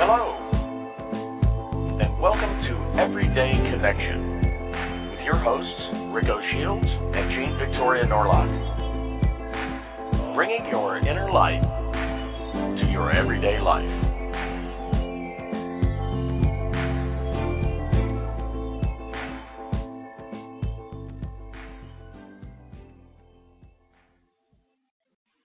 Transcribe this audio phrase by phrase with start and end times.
[0.00, 0.30] Hello,
[1.98, 8.46] and welcome to Everyday Connection with your hosts, Rico Shields and Jean Victoria Norlock.
[10.36, 11.60] Bringing your inner light
[12.80, 13.82] to your everyday life.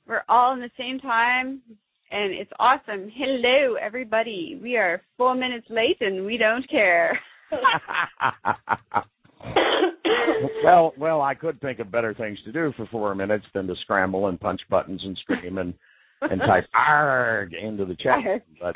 [0.06, 1.64] We're all in the same time,
[2.14, 3.12] and it's awesome.
[3.16, 4.60] Hello, everybody.
[4.62, 7.20] We are four minutes late, and we don't care.
[10.64, 13.74] well, well, I could think of better things to do for four minutes than to
[13.82, 15.74] scramble and punch buttons and scream and
[16.22, 18.46] and type "arg" into the chat.
[18.62, 18.76] But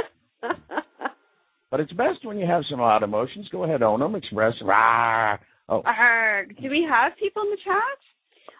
[1.69, 3.47] but it's best when you have some odd emotions.
[3.51, 4.53] Go ahead, own them, express.
[4.63, 5.37] Rah.
[5.69, 6.55] Oh, Arg.
[6.59, 7.99] Do we have people in the chat?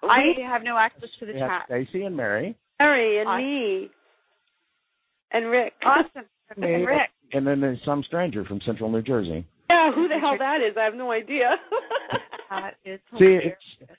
[0.04, 1.64] Oh, I have no access to the we chat.
[1.66, 2.56] Stacy and Mary.
[2.80, 3.44] Harry and Awesome.
[3.44, 3.90] me
[5.32, 5.74] and Rick.
[5.86, 6.26] Awesome.
[6.58, 6.74] Me.
[6.76, 7.10] And Rick.
[7.34, 9.46] And then there's some stranger from Central New Jersey.
[9.70, 10.78] Yeah, who the hell that is?
[10.80, 11.56] I have no idea.
[12.50, 13.92] That is See, it's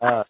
[0.00, 0.24] uh,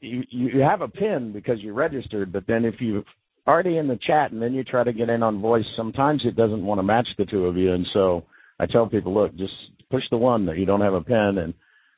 [0.00, 3.04] you you have a pin because you're registered, but then if you're
[3.46, 6.36] already in the chat and then you try to get in on voice, sometimes it
[6.36, 8.24] doesn't want to match the two of you, and so
[8.58, 9.54] I tell people, look, just
[9.90, 11.54] push the one that you don't have a pin, and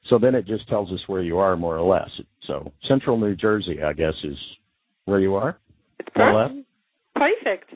[0.09, 2.11] so then it just tells us where you are more or less.
[2.47, 4.37] So Central New Jersey, I guess, is
[5.05, 5.59] where you are,
[5.99, 6.67] it's perfect.
[7.15, 7.72] Perfect.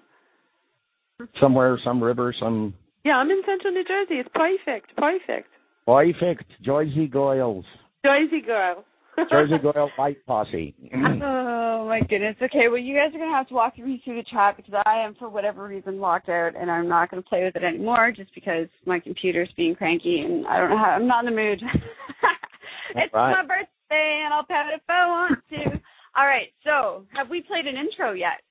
[1.40, 4.20] Somewhere, some river, some Yeah, I'm in central New Jersey.
[4.20, 4.94] It's perfect.
[4.96, 5.48] Perfect.
[5.86, 7.64] perfect Jersey Goyles,
[8.04, 8.84] Jersey girl.
[9.30, 10.74] Jersey Goyle White Posse.
[11.78, 12.34] Oh my goodness.
[12.42, 15.04] Okay, well you guys are gonna have to walk me through the chat because I
[15.04, 18.34] am for whatever reason locked out and I'm not gonna play with it anymore just
[18.34, 21.62] because my computer's being cranky and I don't know how I'm not in the mood.
[22.96, 23.30] it's right.
[23.30, 25.80] my birthday and I'll pat it if I want to.
[26.16, 28.42] All right, so have we played an intro yet?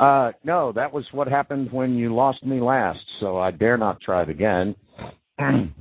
[0.00, 4.00] Uh, no, that was what happened when you lost me last, so I dare not
[4.00, 4.74] try it again.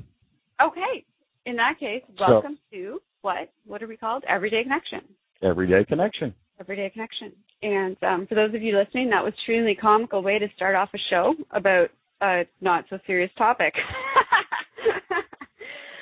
[0.61, 1.03] Okay.
[1.45, 3.51] In that case, So- welcome to what?
[3.65, 4.23] What are we called?
[4.25, 5.01] Everyday Connection.
[5.43, 6.33] Everyday connection.
[6.61, 7.33] Everyday Connection.
[7.61, 10.87] And um, for those of you listening, that was truly comical way to start off
[10.95, 11.89] a show about
[12.21, 13.73] a not so serious topic.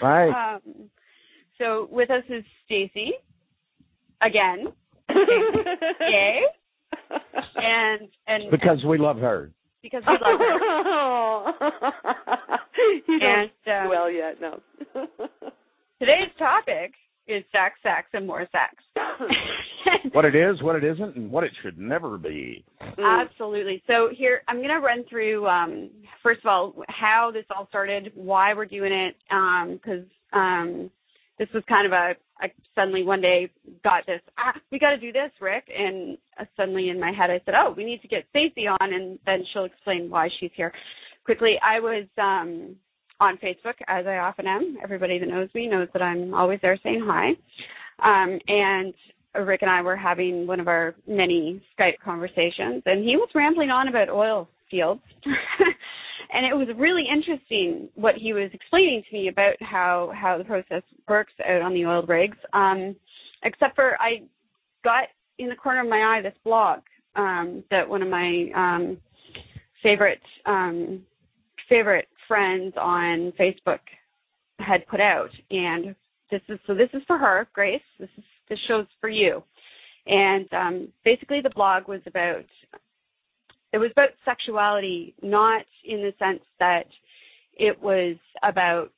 [0.01, 0.55] Right.
[0.55, 0.89] Um,
[1.57, 3.13] so with us is Stacy
[4.21, 4.67] again,
[5.09, 6.41] yay,
[7.55, 9.51] and and because we love her.
[9.81, 11.51] because we love her.
[13.07, 14.59] you don't And um, well yet, no.
[15.99, 16.93] today's topic
[17.27, 18.75] is sex, sex, and more sex.
[20.11, 22.63] What it is, what it isn't, and what it should never be.
[22.97, 23.81] Absolutely.
[23.87, 25.89] So here, I'm going to run through, um,
[26.21, 30.89] first of all, how this all started, why we're doing it, because um,
[31.39, 33.49] this was kind of a, I suddenly one day
[33.83, 37.29] got this, ah, we got to do this, Rick, and uh, suddenly in my head
[37.29, 40.51] I said, oh, we need to get Stacey on, and then she'll explain why she's
[40.55, 40.73] here.
[41.25, 42.75] Quickly, I was um,
[43.19, 44.77] on Facebook, as I often am.
[44.83, 47.29] Everybody that knows me knows that I'm always there saying hi.
[48.03, 48.93] Um, and
[49.45, 53.69] Rick and I were having one of our many Skype conversations, and he was rambling
[53.69, 55.01] on about oil fields.
[56.33, 60.43] and it was really interesting what he was explaining to me about how how the
[60.43, 62.37] process works out on the oil rigs.
[62.53, 62.95] Um,
[63.43, 64.23] except for I
[64.83, 65.05] got
[65.37, 66.79] in the corner of my eye this blog
[67.15, 68.97] um, that one of my um,
[69.81, 71.03] favorite um,
[71.69, 73.79] favorite friends on Facebook
[74.59, 75.95] had put out, and
[76.31, 77.81] this is so this is for her, Grace.
[77.99, 79.43] This is this show's for you.
[80.05, 82.43] And um, basically, the blog was about
[83.73, 86.85] it was about sexuality, not in the sense that
[87.55, 88.91] it was about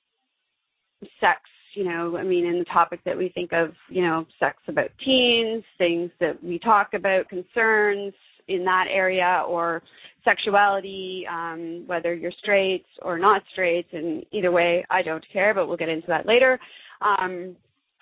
[1.22, 1.40] sex.
[1.74, 4.90] You know, I mean, in the topic that we think of, you know, sex about
[5.04, 8.14] teens, things that we talk about, concerns
[8.48, 9.82] in that area, or
[10.24, 13.88] sexuality, um, whether you're straight or not straight.
[13.92, 16.60] And either way, I don't care, but we'll get into that later.
[17.02, 17.56] Um,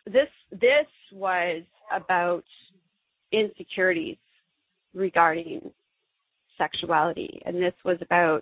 [0.06, 2.44] this this was about
[3.32, 4.18] insecurities
[4.94, 5.72] regarding
[6.58, 8.42] sexuality, and this was about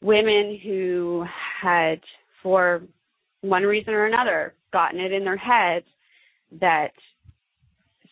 [0.00, 1.24] women who
[1.62, 2.00] had,
[2.42, 2.82] for
[3.40, 5.82] one reason or another, gotten it in their head
[6.60, 6.92] that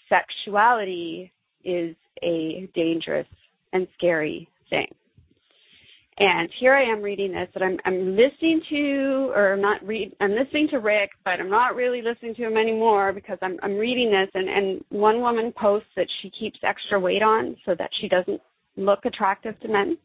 [0.09, 1.33] sexuality
[1.65, 3.27] is a dangerous
[3.73, 4.87] and scary thing.
[6.19, 10.17] And here I am reading this, and I'm I'm listening to, or I'm not read,
[10.19, 13.77] I'm listening to Rick, but I'm not really listening to him anymore because I'm I'm
[13.77, 17.91] reading this, and and one woman posts that she keeps extra weight on so that
[18.01, 18.41] she doesn't
[18.77, 19.99] look attractive to men.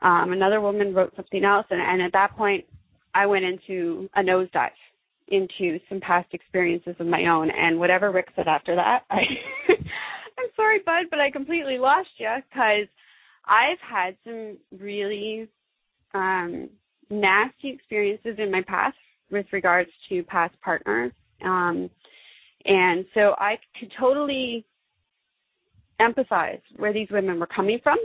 [0.00, 2.64] Um, another woman wrote something else, and, and at that point,
[3.14, 4.70] I went into a nosedive
[5.28, 9.20] into some past experiences of my own, and whatever Rick said after that, I
[10.38, 12.88] I'm sorry, bud, but I completely lost you because
[13.46, 15.48] I've had some really
[16.14, 16.68] um,
[17.10, 18.96] nasty experiences in my past
[19.30, 21.12] with regards to past partners.
[21.44, 21.90] Um,
[22.64, 24.64] and so I could totally
[26.02, 27.98] empathize where these women were coming from.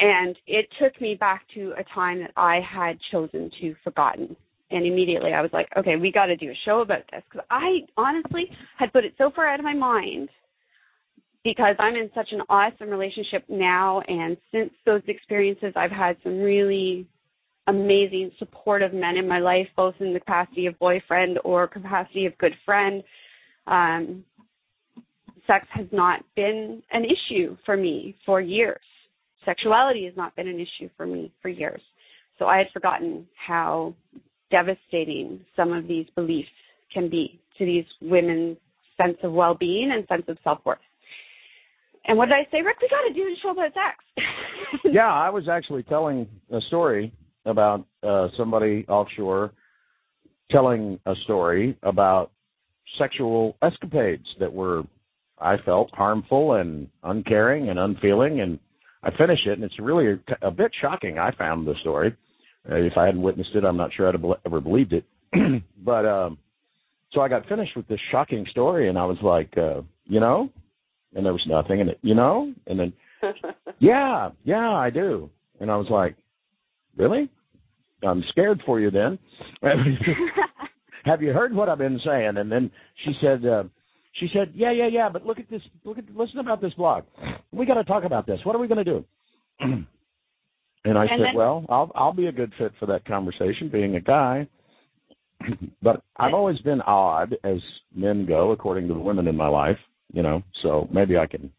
[0.00, 4.36] And it took me back to a time that I had chosen to forgotten.
[4.70, 7.22] And immediately I was like, okay, we got to do a show about this.
[7.30, 8.44] Because I honestly
[8.78, 10.28] had put it so far out of my mind
[11.42, 14.02] because I'm in such an awesome relationship now.
[14.06, 17.06] And since those experiences, I've had some really
[17.66, 22.36] amazing, supportive men in my life, both in the capacity of boyfriend or capacity of
[22.38, 23.02] good friend.
[23.66, 24.24] Um,
[25.48, 28.80] sex has not been an issue for me for years.
[29.44, 31.80] Sexuality has not been an issue for me for years.
[32.38, 33.94] So I had forgotten how
[34.50, 36.48] devastating some of these beliefs
[36.94, 38.58] can be to these women's
[38.96, 40.78] sense of well-being and sense of self-worth.
[42.06, 42.76] And what did I say, Rick?
[42.80, 44.84] We got to do a show about sex.
[44.92, 47.12] yeah, I was actually telling a story
[47.44, 49.52] about uh, somebody offshore
[50.50, 52.30] telling a story about
[52.98, 54.82] sexual escapades that were,
[55.40, 58.40] I felt, harmful and uncaring and unfeeling.
[58.40, 58.58] And
[59.02, 61.18] I finish it, and it's really a, a bit shocking.
[61.18, 62.16] I found the story.
[62.70, 65.04] Uh, if I hadn't witnessed it, I'm not sure I'd have ever believed it.
[65.84, 66.38] but um,
[67.12, 70.50] so I got finished with this shocking story, and I was like, uh, you know,
[71.14, 72.52] and there was nothing in it, you know?
[72.66, 72.92] And then,
[73.78, 75.30] yeah, yeah, I do.
[75.60, 76.16] And I was like,
[76.96, 77.30] really?
[78.06, 79.18] I'm scared for you then.
[81.04, 82.36] Have you heard what I've been saying?
[82.36, 82.70] And then
[83.04, 83.64] she said, uh,
[84.20, 87.04] she said, yeah, yeah, yeah, but look at this, look at, listen about this blog.
[87.52, 88.40] We got to talk about this.
[88.44, 89.04] What are we going to do?
[89.60, 89.86] and
[90.98, 93.96] I and said, then, well, I'll, I'll be a good fit for that conversation being
[93.96, 94.48] a guy.
[95.82, 97.58] but I've always been odd as
[97.94, 99.78] men go, according to the women in my life
[100.12, 100.42] you know.
[100.62, 101.50] So maybe I can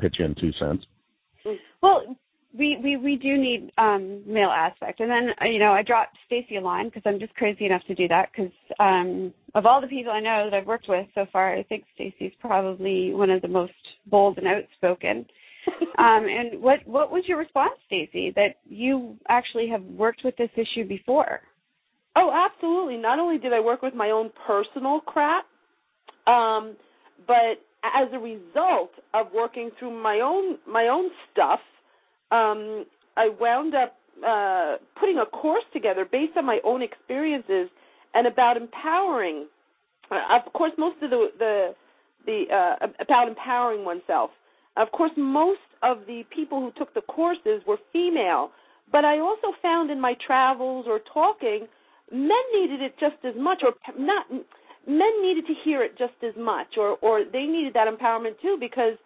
[0.00, 0.84] pitch in two cents.
[1.82, 2.16] Well,
[2.64, 6.16] we we we do need um male aspect, and then uh, you know I dropped
[6.26, 9.80] Stacy a line because I'm just crazy enough to do that because um of all
[9.80, 13.30] the people I know that I've worked with so far, I think Stacy's probably one
[13.30, 13.72] of the most
[14.06, 15.26] bold and outspoken.
[15.98, 18.32] um and what what was your response, Stacy?
[18.34, 21.40] That you actually have worked with this issue before?
[22.16, 22.96] Oh, absolutely.
[22.96, 25.46] Not only did I work with my own personal crap,
[26.26, 26.76] um,
[27.26, 31.60] but as a result of working through my own my own stuff,
[32.34, 32.60] um,
[33.16, 33.92] I wound up
[34.26, 37.68] uh, putting a course together based on my own experiences
[38.14, 39.46] and about empowering.
[40.10, 41.54] Uh, of course, most of the the
[42.28, 44.30] the uh, about empowering oneself.
[44.76, 48.50] Of course, most of the people who took the courses were female,
[48.90, 51.60] but I also found in my travels or talking,
[52.10, 54.24] men needed it just as much, or not
[54.86, 58.56] men needed to hear it just as much, or or they needed that empowerment too,
[58.58, 58.96] because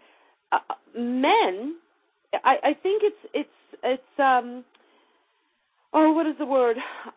[0.53, 0.59] uh,
[0.97, 1.77] men,
[2.35, 3.51] I, I think it's it's
[3.83, 4.65] it's um
[5.93, 6.77] oh what is the word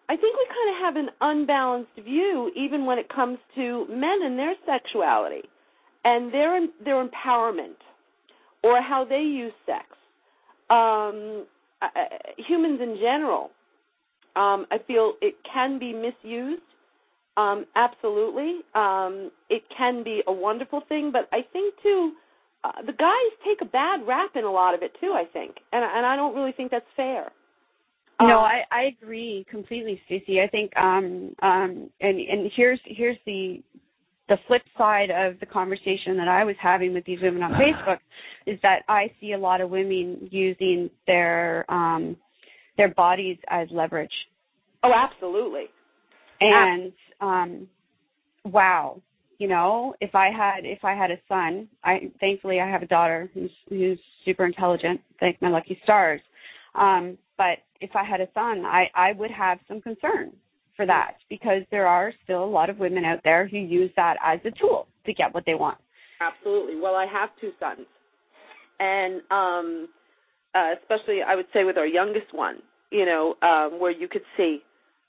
[0.10, 4.20] i think we kind of have an unbalanced view even when it comes to men
[4.24, 5.48] and their sexuality
[6.04, 7.80] and their their empowerment
[8.64, 9.86] or how they use sex
[10.70, 11.46] um
[11.82, 11.88] uh,
[12.38, 13.52] humans in general
[14.36, 16.62] um i feel it can be misused
[17.38, 18.60] um, absolutely.
[18.76, 22.12] Um, it can be a wonderful thing, but I think too,
[22.64, 25.14] uh, the guys take a bad rap in a lot of it too.
[25.14, 27.32] I think, and and I don't really think that's fair.
[28.20, 30.42] No, um, I I agree completely, Stacey.
[30.42, 33.64] I think um um and and here's here's the
[34.30, 37.98] the flip side of the conversation that I was having with these women on Facebook
[38.46, 42.16] is that I see a lot of women using their um
[42.78, 44.14] their bodies as leverage.
[44.84, 45.66] Oh, absolutely.
[46.40, 47.68] And um
[48.46, 49.02] wow
[49.42, 52.88] you know if i had if i had a son i thankfully i have a
[52.88, 56.22] daughter who's who's super intelligent thank my lucky stars.
[56.76, 60.32] Um but if i had a son i i would have some concern
[60.78, 64.16] for that because there are still a lot of women out there who use that
[64.24, 65.80] as a tool to get what they want.
[66.22, 66.80] Absolutely.
[66.80, 67.88] Well i have two sons.
[68.80, 69.90] And um
[70.54, 72.58] uh especially i would say with our youngest one
[72.92, 74.60] you know um where you could see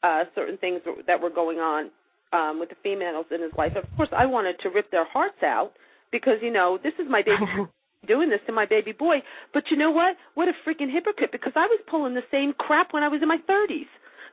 [0.03, 1.91] uh certain things that were going on
[2.33, 3.73] um, with the females in his life.
[3.77, 5.73] Of course, I wanted to rip their hearts out
[6.11, 7.69] because you know this is my baby.
[8.07, 9.23] doing this to my baby boy.
[9.55, 10.17] But you know what?
[10.35, 13.29] What a freaking hypocrite because I was pulling the same crap when I was in
[13.29, 13.87] my 30s.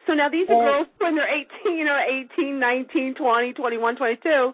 [0.07, 2.01] So now these are girls when they're 18 or
[2.33, 4.51] 18, 19, 20, 21, 22.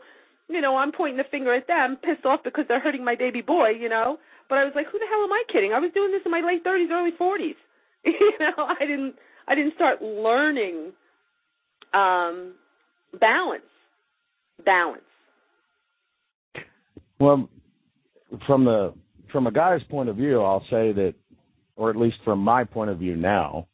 [0.50, 3.42] You know, I'm pointing the finger at them, pissed off because they're hurting my baby
[3.42, 4.18] boy, you know.
[4.50, 5.72] But I was like, who the hell am I kidding?
[5.72, 7.56] I was doing this in my late 30s, early 40s.
[8.06, 9.16] you know, I didn't
[9.48, 10.92] I didn't start learning
[11.94, 12.54] um
[13.20, 13.64] balance.
[14.64, 15.02] Balance.
[17.20, 17.50] Well,
[18.46, 18.94] from the
[19.32, 21.14] from a guy's point of view, I'll say that,
[21.76, 23.68] or at least from my point of view now,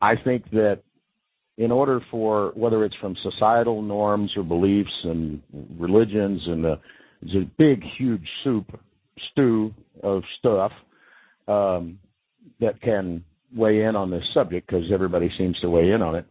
[0.00, 0.80] I think that
[1.56, 5.42] in order for whether it's from societal norms or beliefs and
[5.78, 6.80] religions and the,
[7.22, 8.66] it's a big, huge soup
[9.30, 9.72] stew
[10.02, 10.72] of stuff
[11.46, 11.98] um,
[12.60, 13.24] that can
[13.54, 16.26] weigh in on this subject because everybody seems to weigh in on it.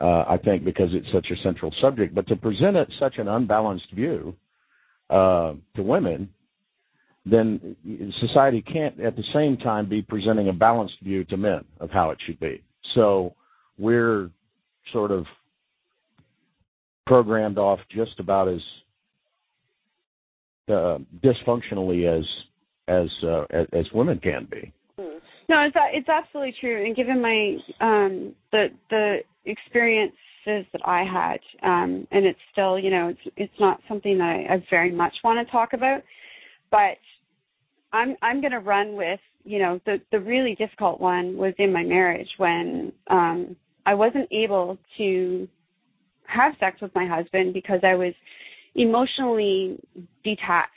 [0.00, 3.28] Uh, I think because it's such a central subject, but to present it such an
[3.28, 4.34] unbalanced view
[5.10, 6.30] uh, to women,
[7.26, 7.76] then
[8.20, 12.10] society can't at the same time be presenting a balanced view to men of how
[12.10, 12.62] it should be.
[12.94, 13.34] So
[13.78, 14.30] we're
[14.92, 15.26] sort of
[17.06, 18.60] programmed off just about as
[20.68, 22.24] uh, dysfunctionally as
[22.88, 24.72] as, uh, as as women can be.
[25.50, 26.86] No, it's it's absolutely true.
[26.86, 29.16] And given my um, the the
[29.46, 30.14] experiences
[30.46, 34.54] that I had, um, and it's still, you know, it's it's not something that I,
[34.54, 36.02] I very much want to talk about,
[36.70, 36.98] but
[37.92, 41.72] I'm I'm going to run with, you know, the the really difficult one was in
[41.72, 45.48] my marriage when um, I wasn't able to
[46.28, 48.14] have sex with my husband because I was
[48.76, 49.80] emotionally
[50.22, 50.70] detached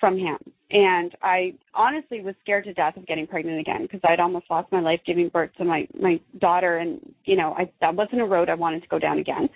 [0.00, 0.38] from him.
[0.70, 4.72] And I honestly was scared to death of getting pregnant again because I'd almost lost
[4.72, 8.24] my life giving birth to my my daughter and you know, I that wasn't a
[8.24, 9.48] road I wanted to go down again.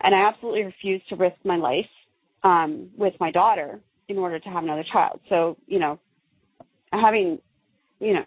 [0.00, 1.86] And I absolutely refused to risk my life
[2.44, 5.20] um with my daughter in order to have another child.
[5.28, 5.98] So, you know,
[6.92, 7.38] having,
[7.98, 8.24] you know,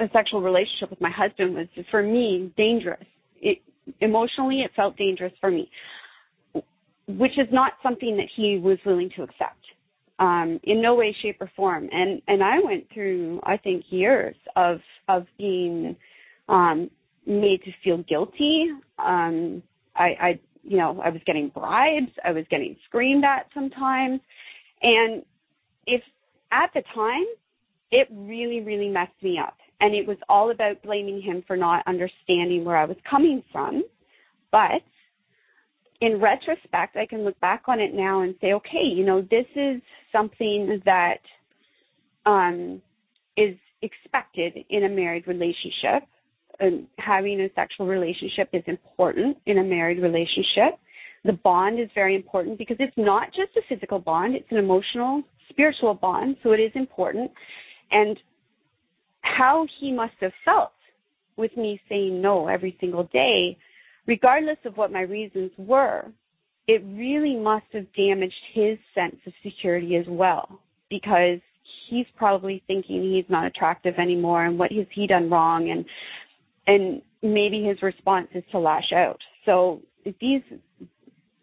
[0.00, 3.04] a sexual relationship with my husband was for me dangerous.
[3.40, 3.58] It
[4.00, 5.70] emotionally it felt dangerous for me,
[7.06, 9.57] which is not something that he was willing to accept.
[10.20, 11.88] Um, in no way, shape, or form.
[11.92, 15.94] And and I went through, I think, years of of being
[16.48, 16.90] um,
[17.26, 18.68] made to feel guilty.
[18.98, 19.62] Um,
[19.94, 22.10] I, I, you know, I was getting bribes.
[22.24, 24.20] I was getting screamed at sometimes,
[24.82, 25.22] and
[25.86, 26.02] if
[26.50, 27.24] at the time,
[27.90, 29.56] it really, really messed me up.
[29.80, 33.84] And it was all about blaming him for not understanding where I was coming from.
[34.50, 34.82] But
[36.00, 39.46] in retrospect, I can look back on it now and say, okay, you know, this
[39.56, 39.80] is
[40.12, 41.18] something that
[42.24, 42.80] um,
[43.36, 46.08] is expected in a married relationship.
[46.60, 50.78] And having a sexual relationship is important in a married relationship.
[51.24, 55.22] The bond is very important because it's not just a physical bond, it's an emotional,
[55.50, 57.30] spiritual bond, so it is important.
[57.90, 58.18] And
[59.22, 60.72] how he must have felt
[61.36, 63.56] with me saying no every single day
[64.08, 66.06] regardless of what my reasons were,
[66.66, 70.60] it really must have damaged his sense of security as well
[70.90, 71.38] because
[71.88, 75.84] he's probably thinking he's not attractive anymore and what has he done wrong and
[76.66, 79.18] and maybe his response is to lash out.
[79.44, 79.80] So
[80.20, 80.42] these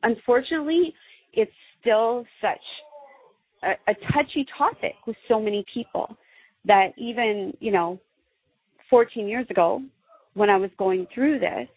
[0.03, 0.93] unfortunately
[1.34, 2.60] it's still such
[3.63, 6.15] a, a touchy topic with so many people
[6.65, 8.00] that even, you know,
[8.89, 9.81] 14 years ago
[10.34, 11.67] when I was going through this,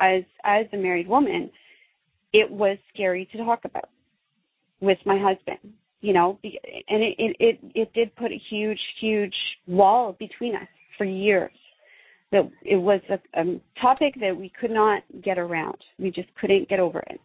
[0.00, 1.50] as as a married woman,
[2.32, 3.88] it was scary to talk about
[4.80, 5.74] with my husband.
[6.00, 9.34] You know, and it it it, did put a huge huge
[9.66, 11.50] wall between us for years.
[12.30, 15.78] That it was a, a topic that we could not get around.
[15.98, 17.20] We just couldn't get over it.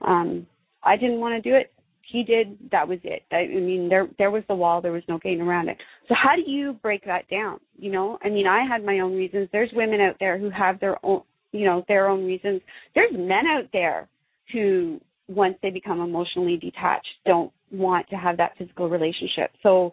[0.00, 0.46] Um,
[0.82, 1.72] I didn't want to do it.
[2.10, 2.56] He did.
[2.70, 3.22] That was it.
[3.32, 4.80] I mean, there there was the wall.
[4.80, 5.76] There was no getting around it.
[6.08, 7.60] So how do you break that down?
[7.76, 9.50] You know, I mean, I had my own reasons.
[9.52, 11.22] There's women out there who have their own
[11.56, 12.60] you know their own reasons.
[12.94, 14.08] There's men out there
[14.52, 19.50] who once they become emotionally detached don't want to have that physical relationship.
[19.62, 19.92] So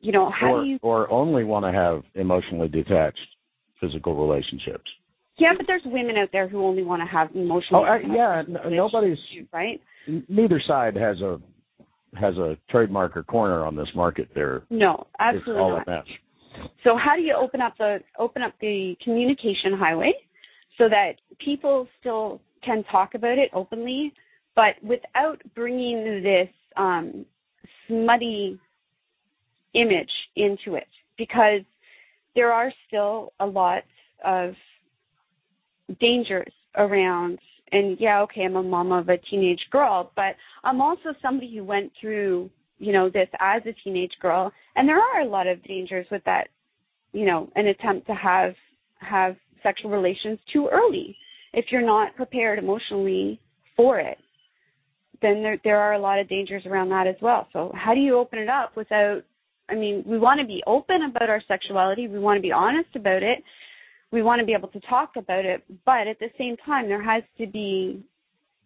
[0.00, 3.18] you know how or, do you or only want to have emotionally detached
[3.80, 4.84] physical relationships.
[5.38, 8.40] Yeah but there's women out there who only want to have emotional oh uh, yeah
[8.40, 9.18] n- nobody's
[9.52, 9.80] right?
[10.28, 11.40] neither side has a
[12.14, 14.62] has a trademark or corner on this market there.
[14.70, 15.88] No absolutely it's all not.
[15.88, 16.02] a
[16.82, 20.12] so how do you open up the open up the communication highway
[20.78, 24.12] so that people still can talk about it openly,
[24.54, 27.26] but without bringing this um,
[27.86, 28.58] smutty
[29.74, 31.62] image into it, because
[32.34, 33.82] there are still a lot
[34.24, 34.54] of
[36.00, 37.38] dangers around.
[37.70, 41.64] And yeah, okay, I'm a mom of a teenage girl, but I'm also somebody who
[41.64, 44.52] went through you know, this as a teenage girl.
[44.76, 46.48] And there are a lot of dangers with that,
[47.12, 48.54] you know, an attempt to have
[49.00, 51.16] have sexual relations too early.
[51.52, 53.40] If you're not prepared emotionally
[53.76, 54.18] for it,
[55.22, 57.48] then there there are a lot of dangers around that as well.
[57.52, 59.22] So how do you open it up without
[59.68, 62.88] I mean, we want to be open about our sexuality, we want to be honest
[62.96, 63.42] about it,
[64.10, 67.02] we want to be able to talk about it, but at the same time there
[67.02, 68.02] has to be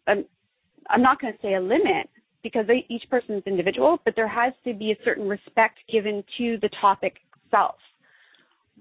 [0.06, 0.14] a,
[0.88, 2.08] I'm not going to say a limit
[2.42, 6.58] because each person is individual, but there has to be a certain respect given to
[6.60, 7.76] the topic itself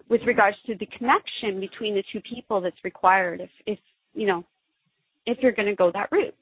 [0.09, 3.79] with regards to the connection between the two people that's required if, if
[4.13, 4.43] you know,
[5.25, 6.35] if you're going to go that route,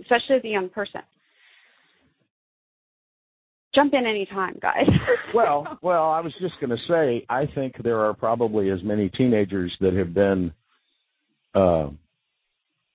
[0.00, 1.00] especially a young person.
[3.74, 4.86] Jump in anytime, guys.
[5.34, 9.08] well, well, I was just going to say, I think there are probably as many
[9.08, 10.52] teenagers that have been
[11.54, 11.88] uh,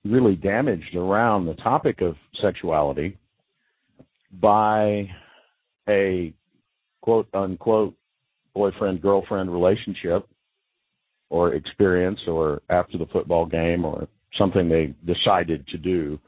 [0.05, 3.17] really damaged around the topic of sexuality
[4.31, 5.09] by
[5.87, 6.33] a
[7.01, 7.95] quote unquote
[8.59, 10.27] boyfriend girlfriend relationship
[11.29, 14.05] or experience or after the football game or
[14.37, 16.19] something they decided to do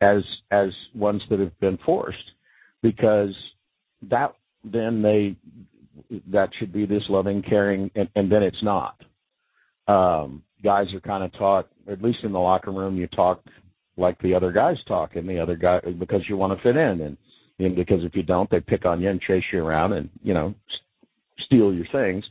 [0.00, 2.30] as as ones that have been forced
[2.80, 3.34] because
[4.08, 5.36] that then they
[6.30, 8.94] that should be this loving caring and, and then it's not.
[9.88, 13.42] Um guys are kind of taught at least in the locker room you talk
[13.96, 17.00] like the other guys talk and the other guy because you want to fit in
[17.00, 17.16] and
[17.58, 20.34] and because if you don't, they pick on you and chase you around and you
[20.34, 20.54] know
[21.46, 22.24] steal your things,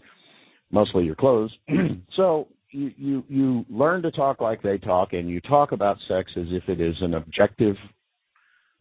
[0.72, 1.52] mostly your clothes.
[2.16, 6.32] so you you you learn to talk like they talk, and you talk about sex
[6.38, 7.76] as if it is an objective,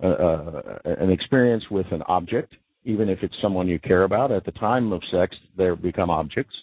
[0.02, 4.32] uh, uh, an experience with an object, even if it's someone you care about.
[4.32, 6.54] At the time of sex, they become objects.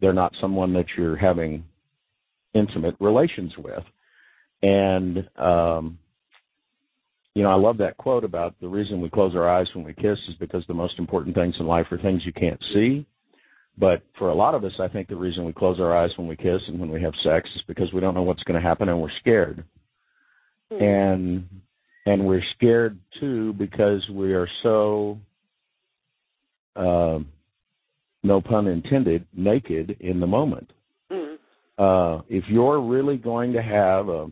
[0.00, 1.64] They're not someone that you're having
[2.54, 3.84] intimate relations with,
[4.62, 5.98] and um,
[7.34, 9.92] you know, I love that quote about the reason we close our eyes when we
[9.92, 13.06] kiss is because the most important things in life are things you can't see.
[13.76, 16.28] But for a lot of us, I think the reason we close our eyes when
[16.28, 18.66] we kiss and when we have sex is because we don't know what's going to
[18.66, 19.64] happen and we're scared.
[20.72, 20.84] Mm-hmm.
[20.84, 21.48] And
[22.06, 25.18] and we're scared too because we are so
[26.76, 27.18] uh,
[28.22, 30.70] no pun intended naked in the moment.
[31.10, 31.82] Mm-hmm.
[31.82, 34.30] Uh, if you're really going to have a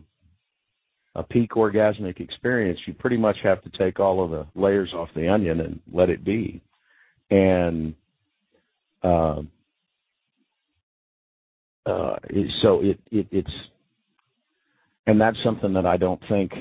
[1.15, 5.09] a peak orgasmic experience, you pretty much have to take all of the layers off
[5.15, 6.61] the onion and let it be.
[7.29, 7.93] And
[9.03, 9.41] uh,
[11.85, 12.15] uh,
[12.61, 13.51] so it, it it's
[15.05, 16.51] and that's something that I don't think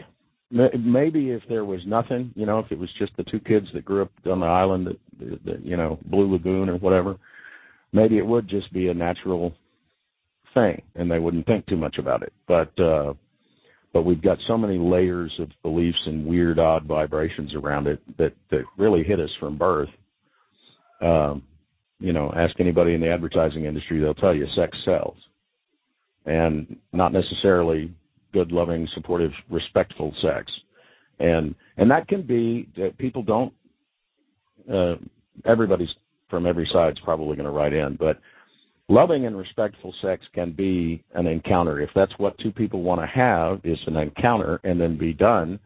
[0.51, 3.85] maybe if there was nothing, you know, if it was just the two kids that
[3.85, 4.87] grew up on the island
[5.19, 7.17] that, that you know, Blue Lagoon or whatever,
[7.93, 9.55] maybe it would just be a natural
[10.53, 12.33] thing and they wouldn't think too much about it.
[12.47, 13.15] But uh
[13.93, 18.33] but we've got so many layers of beliefs and weird odd vibrations around it that
[18.51, 19.89] that really hit us from birth.
[21.01, 21.43] Um
[21.99, 25.17] you know ask anybody in the advertising industry they'll tell you sex sells.
[26.25, 27.93] And not necessarily
[28.33, 30.51] good loving supportive respectful sex.
[31.19, 33.53] And and that can be that people don't
[34.73, 34.95] uh
[35.45, 35.89] everybody's
[36.31, 38.19] from every side's probably going to write in but
[38.93, 41.81] loving and respectful sex can be an encounter.
[41.81, 45.59] If that's what two people want to have is an encounter and then be done,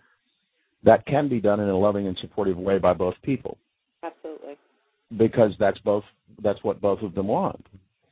[0.84, 3.58] that can be done in a loving and supportive way by both people.
[4.04, 4.56] Absolutely.
[5.16, 6.04] Because that's both
[6.42, 7.66] that's what both of them want.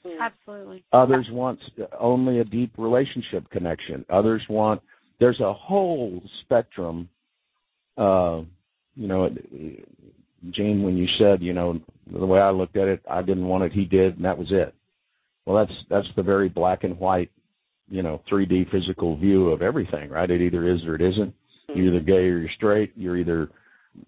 [0.05, 0.21] Hmm.
[0.21, 0.85] Absolutely.
[0.93, 1.61] Others want
[1.99, 4.05] only a deep relationship connection.
[4.11, 4.83] Others want
[5.21, 7.09] there's a whole spectrum
[7.97, 8.41] uh
[8.97, 9.29] you know
[10.51, 11.81] Jean when you said, you know,
[12.13, 14.49] the way I looked at it, I didn't want it, he did, and that was
[14.51, 14.75] it.
[15.47, 17.31] Well, that's that's the very black and white,
[17.89, 20.31] you know, 3D physical view of everything, right?
[20.31, 21.35] It either is or it isn't.
[21.75, 22.93] You're either gay or you're straight.
[22.97, 23.51] You're either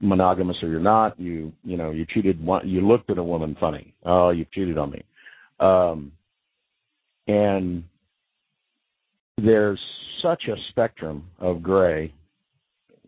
[0.00, 1.18] monogamous or you're not.
[1.18, 2.44] You you know you cheated.
[2.44, 3.94] One, you looked at a woman funny.
[4.04, 5.04] Oh, you cheated on me.
[5.60, 6.12] Um,
[7.26, 7.84] and
[9.36, 9.80] there's
[10.22, 12.12] such a spectrum of gray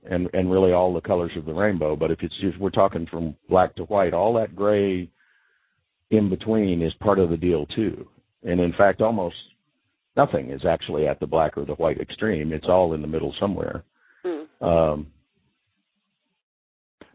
[0.08, 3.06] and and really all the colors of the rainbow but if it's if we're talking
[3.10, 5.08] from black to white all that gray
[6.10, 8.06] in between is part of the deal too
[8.42, 9.36] and in fact, almost
[10.16, 12.52] nothing is actually at the black or the white extreme.
[12.52, 13.84] It's all in the middle somewhere.
[14.24, 14.46] Mm.
[14.60, 15.06] Um,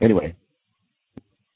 [0.01, 0.35] anyway,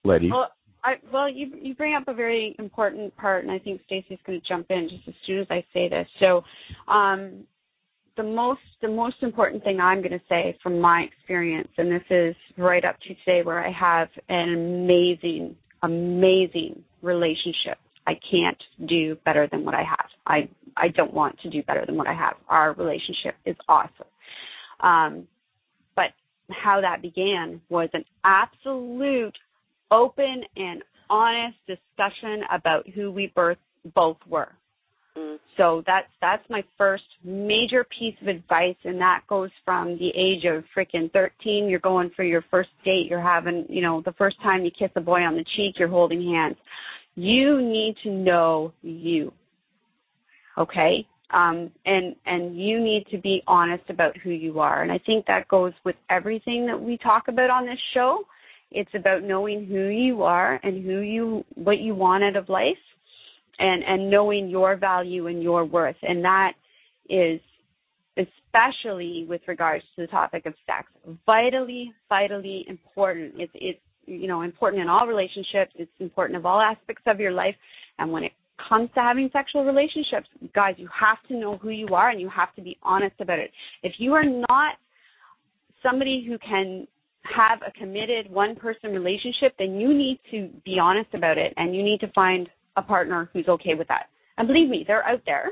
[0.04, 0.30] lady.
[0.32, 0.50] Well,
[0.84, 4.40] I, well, you you bring up a very important part, and I think Stacy's going
[4.40, 6.08] to jump in just as soon as I say this.
[6.20, 6.44] So,
[6.92, 7.44] um,
[8.16, 12.04] the most the most important thing I'm going to say from my experience, and this
[12.10, 17.78] is right up to today, where I have an amazing, amazing relationship
[18.08, 20.08] I can't do better than what I have.
[20.26, 22.36] I I don't want to do better than what I have.
[22.48, 24.08] Our relationship is awesome.
[24.80, 25.28] Um,
[25.96, 26.12] but
[26.50, 29.36] how that began was an absolute
[29.92, 33.58] open and honest discussion about who we both
[33.94, 34.54] both were.
[35.18, 35.38] Mm.
[35.58, 40.46] So that's that's my first major piece of advice, and that goes from the age
[40.46, 41.68] of freaking thirteen.
[41.68, 43.08] You're going for your first date.
[43.10, 45.76] You're having, you know, the first time you kiss a boy on the cheek.
[45.78, 46.58] You're holding hands.
[47.18, 49.34] You need to know you.
[50.58, 54.84] Okay, um, and and you need to be honest about who you are.
[54.84, 58.24] And I think that goes with everything that we talk about on this show.
[58.70, 62.78] It's about knowing who you are and who you what you want out of life
[63.58, 66.54] and and knowing your value and your worth and that
[67.10, 67.40] is
[68.18, 70.88] especially with regards to the topic of sex
[71.26, 76.60] vitally vitally important it's it's you know important in all relationships it's important of all
[76.60, 77.56] aspects of your life
[78.00, 78.32] and when it
[78.70, 82.30] comes to having sexual relationships guys you have to know who you are and you
[82.30, 83.52] have to be honest about it
[83.84, 84.76] if you are not
[85.84, 86.88] somebody who can
[87.36, 91.76] have a committed one person relationship then you need to be honest about it and
[91.76, 94.06] you need to find a partner who's okay with that.
[94.38, 95.52] And believe me, they're out there.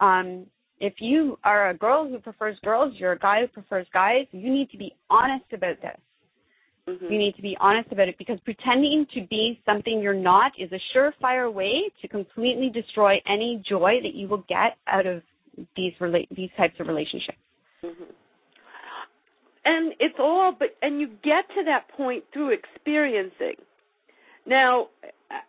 [0.00, 0.46] Um,
[0.80, 4.52] if you are a girl who prefers girls, you're a guy who prefers guys, you
[4.52, 5.98] need to be honest about this.
[6.88, 7.04] Mm-hmm.
[7.04, 10.70] You need to be honest about it because pretending to be something you're not is
[10.72, 15.22] a surefire way to completely destroy any joy that you will get out of
[15.76, 17.38] these rela- these types of relationships.
[17.84, 18.10] Mm-hmm.
[19.64, 23.54] And it's all, but and you get to that point through experiencing.
[24.44, 24.88] Now,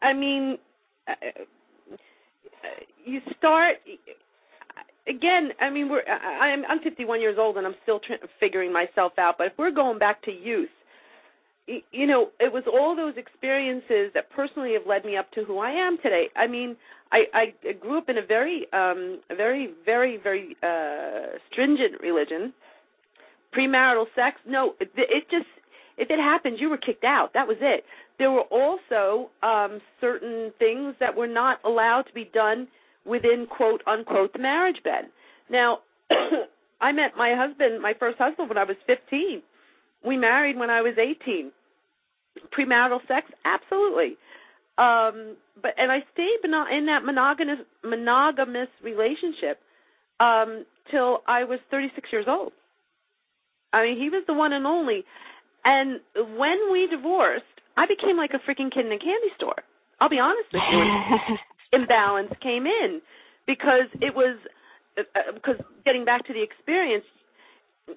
[0.04, 0.60] I mean,
[1.08, 1.14] uh,
[3.06, 3.78] you start
[5.08, 5.50] again.
[5.60, 9.36] I mean, we're I'm I'm 51 years old and I'm still trying, figuring myself out.
[9.40, 10.70] But if we're going back to youth,
[11.68, 15.60] you know, it was all those experiences that personally have led me up to who
[15.60, 16.30] I am today.
[16.36, 16.76] I mean,
[17.12, 22.54] I I grew up in a very um a very very very uh stringent religion.
[23.56, 25.46] Premarital sex, no, it, it just
[25.98, 27.32] if it happened, you were kicked out.
[27.34, 27.84] That was it.
[28.18, 32.68] There were also um, certain things that were not allowed to be done
[33.06, 35.06] within quote unquote the marriage bed.
[35.50, 35.80] Now,
[36.82, 39.42] I met my husband, my first husband, when I was 15.
[40.06, 41.52] We married when I was 18.
[42.58, 44.18] Premarital sex, absolutely.
[44.78, 49.60] Um, but and I stayed in that monogamous monogamous relationship
[50.20, 52.54] um, till I was 36 years old.
[53.72, 55.04] I mean, he was the one and only.
[55.64, 57.46] And when we divorced,
[57.78, 59.64] I became like a freaking kid in a candy store.
[60.02, 61.38] I'll be honest with you.
[61.74, 63.02] imbalance came in
[63.48, 64.38] because it was
[64.96, 67.06] because uh, getting back to the experience,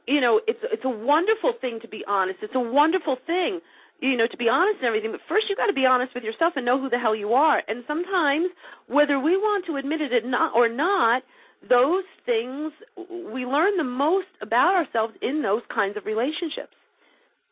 [0.06, 2.38] you know, it's it's a wonderful thing to be honest.
[2.42, 3.60] It's a wonderful thing,
[4.00, 5.12] you know, to be honest and everything.
[5.12, 7.34] But first, you got to be honest with yourself and know who the hell you
[7.34, 7.62] are.
[7.68, 8.48] And sometimes,
[8.88, 10.12] whether we want to admit it
[10.54, 11.22] or not,
[11.68, 16.74] those things we learn the most about ourselves in those kinds of relationships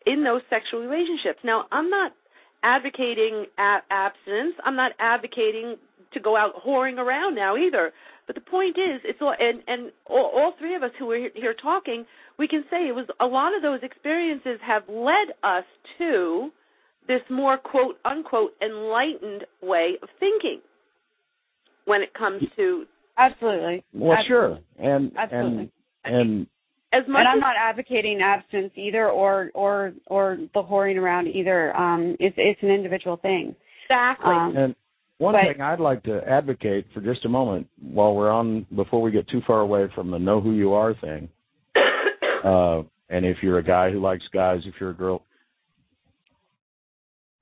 [0.07, 1.41] in those sexual relationships.
[1.45, 2.13] Now, I'm not
[2.63, 4.55] advocating abstinence.
[4.65, 5.77] I'm not advocating
[6.13, 7.93] to go out whoring around now either.
[8.27, 11.29] But the point is, it's all and and all, all three of us who are
[11.35, 12.05] here talking,
[12.39, 15.65] we can say it was a lot of those experiences have led us
[15.99, 16.51] to
[17.07, 20.61] this more quote unquote enlightened way of thinking
[21.85, 22.85] when it comes to
[23.19, 24.65] absolutely well absolutely.
[24.79, 25.73] sure and absolutely.
[26.05, 26.47] and and
[26.95, 31.29] as much and I'm as, not advocating abstinence either, or or or the whoring around
[31.29, 31.77] either.
[31.77, 33.55] Um, it's it's an individual thing.
[33.85, 34.33] Exactly.
[34.33, 34.75] Um, and
[35.19, 39.01] one but, thing I'd like to advocate for just a moment, while we're on, before
[39.01, 41.29] we get too far away from the know who you are thing,
[42.45, 45.23] uh, and if you're a guy who likes guys, if you're a girl,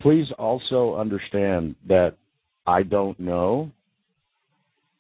[0.01, 2.17] please also understand that
[2.67, 3.71] I don't know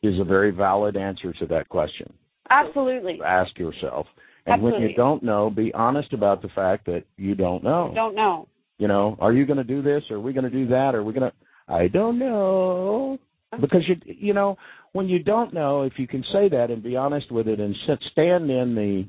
[0.02, 2.12] is a very valid answer to that question.
[2.50, 3.20] Absolutely.
[3.24, 4.06] Ask yourself.
[4.46, 4.80] And Absolutely.
[4.80, 7.92] when you don't know, be honest about the fact that you don't know.
[7.94, 8.48] Don't know.
[8.78, 10.02] You know, are you going to do this?
[10.10, 10.94] Or are we going to do that?
[10.94, 11.36] Or are we going to?
[11.68, 13.18] I don't know.
[13.60, 14.56] Because you, you know,
[14.92, 17.74] when you don't know, if you can say that and be honest with it and
[17.86, 19.04] sit, stand in the,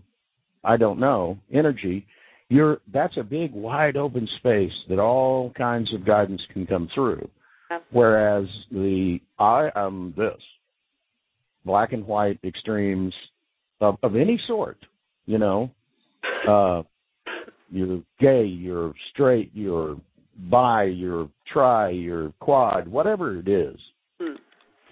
[0.63, 2.05] I don't know, energy,
[2.49, 7.27] you're that's a big wide open space that all kinds of guidance can come through.
[7.91, 10.39] Whereas the I am this,
[11.65, 13.13] black and white extremes
[13.81, 14.77] of, of any sort,
[15.25, 15.71] you know,
[16.47, 16.83] uh,
[17.71, 19.97] you're gay, you're straight, you're
[20.37, 23.77] bi, you're tri, you're quad, whatever it is,
[24.19, 24.35] Hmm.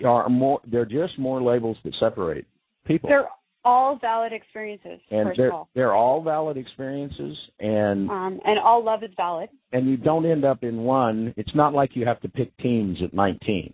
[0.06, 0.60] are more.
[0.66, 2.46] They're just more labels that separate
[2.86, 3.10] people.
[3.10, 3.28] They're
[3.64, 5.00] all valid experiences.
[5.12, 9.12] and first they're of all, they're all valid experiences, and um, and all love is
[9.16, 9.50] valid.
[9.72, 11.34] and you don't end up in one.
[11.38, 13.74] It's not like you have to pick teams at 19.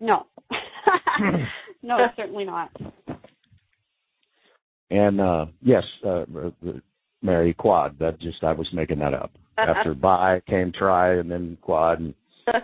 [0.00, 0.26] No,
[1.82, 2.70] no, certainly not.
[4.90, 6.24] And uh yes, uh,
[7.22, 7.96] Mary Quad.
[7.98, 9.32] That just I was making that up.
[9.58, 12.00] After bi came tri and then quad.
[12.00, 12.14] And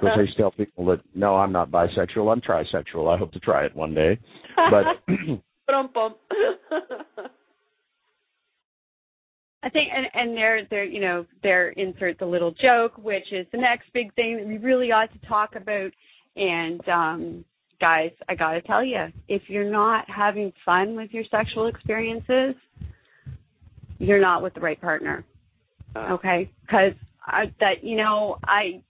[0.00, 2.32] course, I tell people that no, I'm not bisexual.
[2.32, 3.12] I'm trisexual.
[3.12, 4.18] I hope to try it one day.
[4.56, 4.84] But
[9.64, 13.46] I think, and and there, there, you know, there insert the little joke, which is
[13.52, 15.90] the next big thing that we really ought to talk about.
[16.34, 17.44] And um,
[17.80, 22.54] guys, I gotta tell you, if you're not having fun with your sexual experiences,
[23.98, 25.24] you're not with the right partner.
[25.94, 26.14] Uh.
[26.14, 26.92] Okay, because
[27.60, 28.82] that you know, I,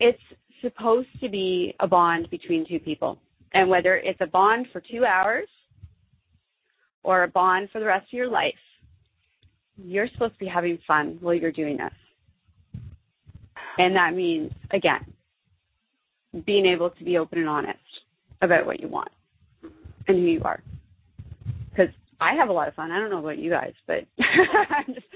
[0.00, 0.18] it's
[0.62, 3.18] supposed to be a bond between two people,
[3.52, 5.48] and whether it's a bond for two hours
[7.02, 8.54] or a bond for the rest of your life
[9.76, 11.92] you're supposed to be having fun while you're doing this.
[13.78, 15.12] And that means, again,
[16.46, 17.78] being able to be open and honest
[18.40, 19.10] about what you want
[20.08, 20.62] and who you are.
[21.70, 22.90] Because I have a lot of fun.
[22.90, 25.06] I don't know about you guys, but I'm just,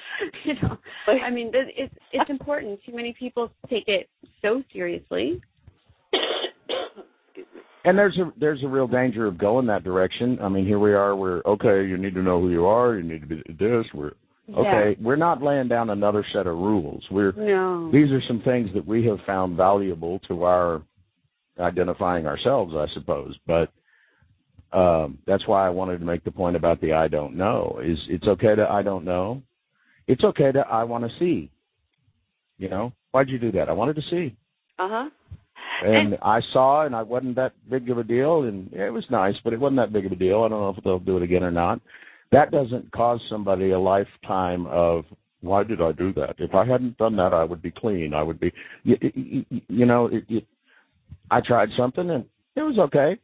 [0.44, 0.76] you know,
[1.08, 2.80] I mean, it's it's important.
[2.84, 4.08] Too many people take it
[4.42, 5.40] so seriously.
[7.82, 10.38] And there's a there's a real danger of going that direction.
[10.42, 11.16] I mean, here we are.
[11.16, 11.88] We're okay.
[11.88, 12.96] You need to know who you are.
[12.96, 13.86] You need to be this.
[13.94, 14.12] We're
[14.56, 15.06] Okay, yeah.
[15.06, 17.04] we're not laying down another set of rules.
[17.10, 17.90] We're no.
[17.92, 20.82] these are some things that we have found valuable to our
[21.58, 23.36] identifying ourselves, I suppose.
[23.46, 23.70] But
[24.72, 27.80] um, that's why I wanted to make the point about the I don't know.
[27.82, 29.42] Is it's okay to I don't know.
[30.06, 31.50] It's okay to I want to see.
[32.58, 33.68] You know, why'd you do that?
[33.68, 34.36] I wanted to see.
[34.78, 35.10] Uh huh.
[35.82, 39.04] And, and I saw, and I wasn't that big of a deal, and it was
[39.10, 40.42] nice, but it wasn't that big of a deal.
[40.42, 41.80] I don't know if they'll do it again or not
[42.32, 45.04] that doesn't cause somebody a lifetime of
[45.40, 46.34] why did I do that?
[46.38, 48.14] If I hadn't done that, I would be clean.
[48.14, 48.52] I would be,
[48.84, 50.46] you, you, you know, it, it,
[51.30, 53.18] I tried something and it was okay.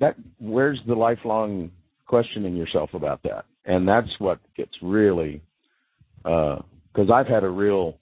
[0.00, 1.70] That where's the lifelong
[2.06, 3.44] questioning yourself about that?
[3.64, 5.42] And that's what gets really,
[6.22, 6.62] because
[7.08, 7.98] uh, I've had a real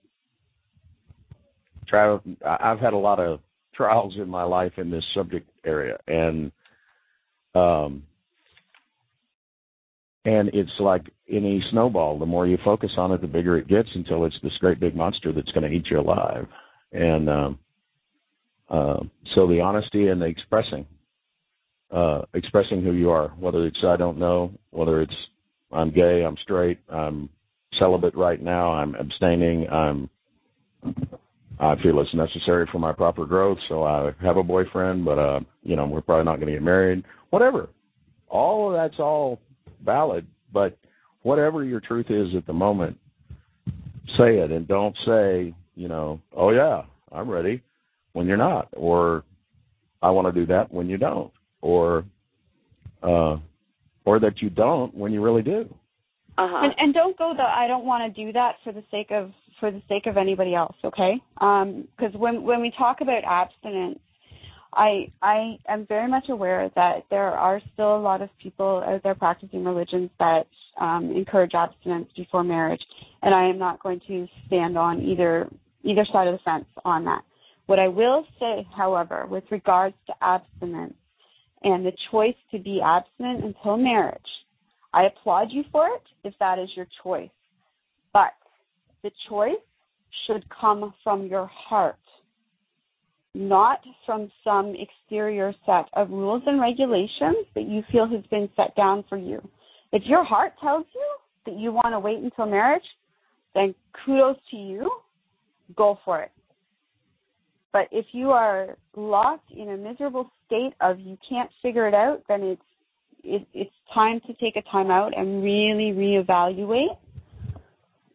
[1.89, 2.23] trial.
[2.45, 3.41] I've had a lot of
[3.75, 6.53] trials in my life in this subject area, and
[7.55, 8.03] um,
[10.25, 12.19] and it's like any snowball.
[12.19, 14.97] The more you focus on it, the bigger it gets until it's this great big
[14.97, 16.47] monster that's going to eat you alive.
[16.93, 17.59] And um,
[18.69, 19.01] uh,
[19.35, 20.87] so the honesty and the expressing,
[21.95, 25.15] uh, expressing who you are, whether it's I don't know, whether it's
[25.73, 27.29] I'm gay, I'm straight, I'm
[27.79, 30.11] celibate right now, I'm abstaining, I'm
[31.61, 35.41] I feel it's necessary for my proper growth, so I have a boyfriend, but uh,
[35.63, 37.05] you know, we're probably not going to get married.
[37.31, 37.69] Whatever.
[38.29, 39.39] All of that's all
[39.85, 40.77] valid, but
[41.23, 42.99] whatever your truth is at the moment,
[44.19, 47.63] say it and don't say, you know, oh yeah, I'm ready
[48.13, 49.23] when you're not, or
[50.03, 51.33] I want to do that when you don't,
[51.65, 52.05] or
[53.03, 53.37] uh,
[54.05, 55.63] or that you don't when you really do.
[56.37, 56.65] Uh-huh.
[56.65, 59.33] And, and don't go the I don't want to do that for the sake of
[59.59, 61.15] for the sake of anybody else, okay?
[61.35, 63.99] Because um, when when we talk about abstinence,
[64.75, 69.03] I I am very much aware that there are still a lot of people out
[69.03, 70.47] there practicing religions that
[70.79, 72.83] um, encourage abstinence before marriage,
[73.23, 75.49] and I am not going to stand on either
[75.83, 77.23] either side of the fence on that.
[77.67, 80.95] What I will say, however, with regards to abstinence
[81.65, 84.21] and the choice to be abstinent until marriage,
[84.93, 87.31] I applaud you for it if that is your choice,
[88.13, 88.33] but
[89.03, 89.55] the choice
[90.27, 91.97] should come from your heart
[93.35, 98.75] not from some exterior set of rules and regulations that you feel has been set
[98.77, 99.41] down for you.
[99.93, 102.85] If your heart tells you that you want to wait until marriage,
[103.55, 103.75] then
[104.05, 104.91] kudos to you.
[105.77, 106.31] Go for it.
[107.75, 112.23] But if you are locked in a miserable state of you can't figure it out,
[112.29, 112.63] then it's
[113.25, 116.97] it, it's time to take a time out and really reevaluate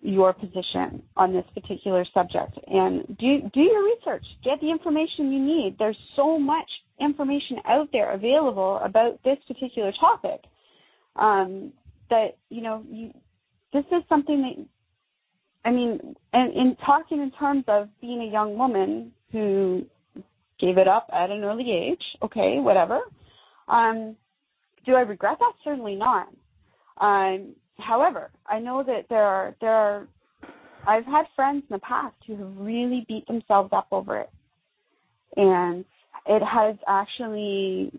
[0.01, 2.57] your position on this particular subject.
[2.67, 4.23] And do do your research.
[4.45, 5.75] Get the information you need.
[5.77, 6.69] There's so much
[7.01, 10.39] information out there available about this particular topic
[11.17, 11.73] um,
[12.09, 13.11] that you know you
[13.73, 14.65] this is something that
[15.69, 19.85] i mean and in talking in terms of being a young woman who
[20.59, 22.99] gave it up at an early age okay whatever
[23.67, 24.15] um
[24.85, 26.27] do i regret that certainly not
[26.99, 30.07] um however, I know that there are there are
[30.87, 34.29] I've had friends in the past who have really beat themselves up over it.
[35.35, 35.85] And
[36.25, 37.91] it has actually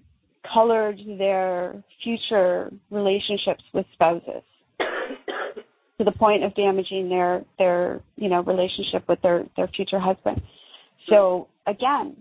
[0.52, 4.42] colored their future relationships with spouses
[4.78, 10.40] to the point of damaging their their you know relationship with their their future husband.
[11.08, 12.16] So again,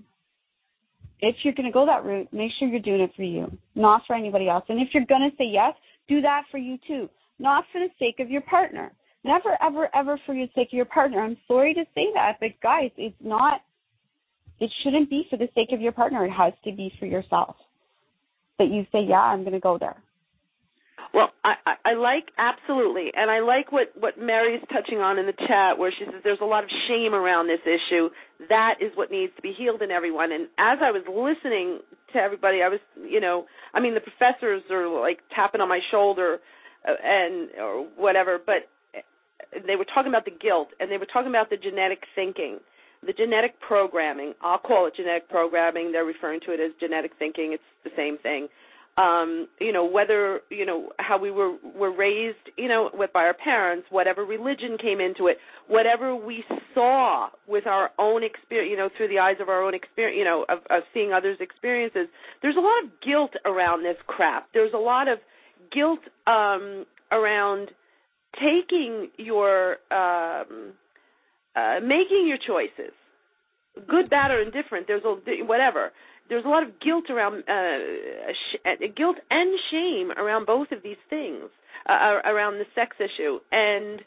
[1.22, 4.04] if you're going to go that route, make sure you're doing it for you, not
[4.08, 4.64] for anybody else.
[4.70, 5.74] And if you're going to say yes,
[6.08, 8.92] do that for you too not for the sake of your partner.
[9.24, 11.22] never, ever, ever for the sake of your partner.
[11.22, 13.62] I'm sorry to say that, but guys, it's not.
[14.60, 16.26] It shouldn't be for the sake of your partner.
[16.26, 17.56] It has to be for yourself.
[18.60, 19.96] That you say, yeah, I'm going to go there.
[21.14, 25.26] Well, I, I, I like absolutely, and I like what what Mary's touching on in
[25.26, 28.10] the chat, where she says there's a lot of shame around this issue.
[28.50, 30.32] That is what needs to be healed in everyone.
[30.32, 31.80] And as I was listening
[32.14, 35.80] to everybody, I was, you know, I mean, the professors are like tapping on my
[35.90, 36.38] shoulder,
[36.88, 38.70] uh, and or whatever, but
[39.66, 42.60] they were talking about the guilt, and they were talking about the genetic thinking,
[43.02, 44.34] the genetic programming.
[44.44, 45.92] I'll call it genetic programming.
[45.92, 47.54] They're referring to it as genetic thinking.
[47.54, 48.48] It's the same thing
[49.00, 53.22] um you know whether you know how we were were raised you know with by
[53.22, 58.78] our parents whatever religion came into it whatever we saw with our own experience you
[58.78, 62.08] know through the eyes of our own experience you know of, of seeing others experiences
[62.42, 64.48] there's a lot of guilt around this crap.
[64.54, 65.20] There's a lot of
[65.74, 67.72] guilt um around
[68.36, 70.74] taking your um
[71.56, 72.94] uh making your choices
[73.88, 74.88] good bad or indifferent.
[74.88, 75.92] There's a whatever
[76.30, 80.84] there's a lot of guilt around uh, sh- uh, guilt and shame around both of
[80.84, 81.50] these things
[81.88, 83.40] uh, around the sex issue.
[83.52, 84.02] And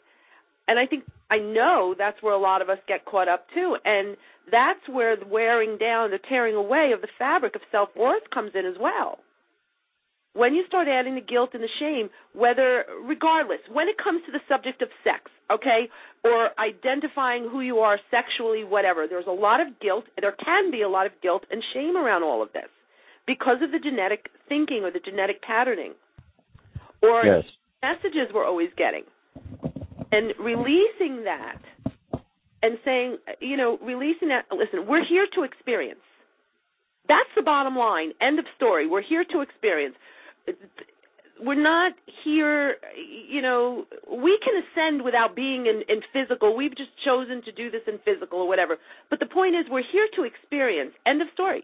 [0.67, 3.75] and I think I know that's where a lot of us get caught up too.
[3.83, 4.17] And
[4.51, 8.65] that's where the wearing down the tearing away of the fabric of self-worth comes in
[8.65, 9.19] as well
[10.33, 14.31] when you start adding the guilt and the shame, whether, regardless, when it comes to
[14.31, 15.89] the subject of sex, okay,
[16.23, 20.81] or identifying who you are sexually, whatever, there's a lot of guilt, there can be
[20.81, 22.69] a lot of guilt and shame around all of this
[23.27, 25.93] because of the genetic thinking or the genetic patterning
[27.01, 27.43] or yes.
[27.83, 29.03] messages we're always getting.
[30.11, 31.61] And releasing that
[32.61, 35.99] and saying, you know, releasing that, listen, we're here to experience.
[37.07, 38.13] That's the bottom line.
[38.21, 38.87] End of story.
[38.87, 39.95] We're here to experience
[41.39, 42.77] we're not here
[43.29, 46.55] you know we can ascend without being in, in physical.
[46.55, 48.77] We've just chosen to do this in physical or whatever.
[49.09, 50.93] But the point is we're here to experience.
[51.05, 51.63] End of story.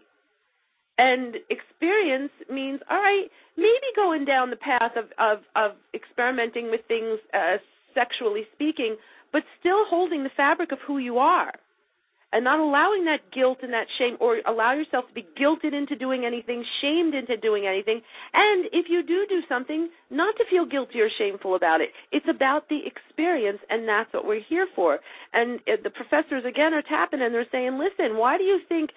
[0.98, 6.80] And experience means all right maybe going down the path of of of experimenting with
[6.88, 7.56] things uh
[7.94, 8.96] sexually speaking
[9.32, 11.52] but still holding the fabric of who you are
[12.32, 15.96] and not allowing that guilt and that shame or allow yourself to be guilted into
[15.96, 18.00] doing anything, shamed into doing anything.
[18.32, 21.90] And if you do do something, not to feel guilty or shameful about it.
[22.12, 24.98] It's about the experience and that's what we're here for.
[25.32, 28.90] And uh, the professors again are tapping and they're saying, "Listen, why do you think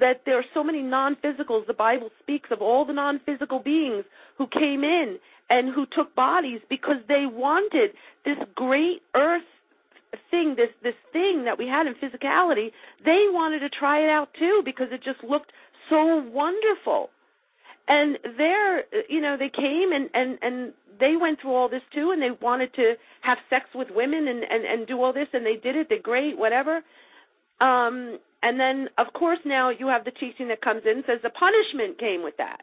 [0.00, 1.66] that there are so many non-physicals?
[1.66, 4.04] The Bible speaks of all the non-physical beings
[4.36, 5.18] who came in
[5.50, 7.90] and who took bodies because they wanted
[8.24, 9.42] this great earth
[10.30, 12.70] thing, this this thing that we had in physicality,
[13.04, 15.52] they wanted to try it out too because it just looked
[15.90, 17.10] so wonderful.
[17.86, 22.10] And there, you know, they came and and and they went through all this too,
[22.12, 25.44] and they wanted to have sex with women and and and do all this, and
[25.44, 25.86] they did it.
[25.88, 26.82] They're great, whatever.
[27.60, 31.30] Um, and then, of course, now you have the teaching that comes in says the
[31.30, 32.60] punishment came with that.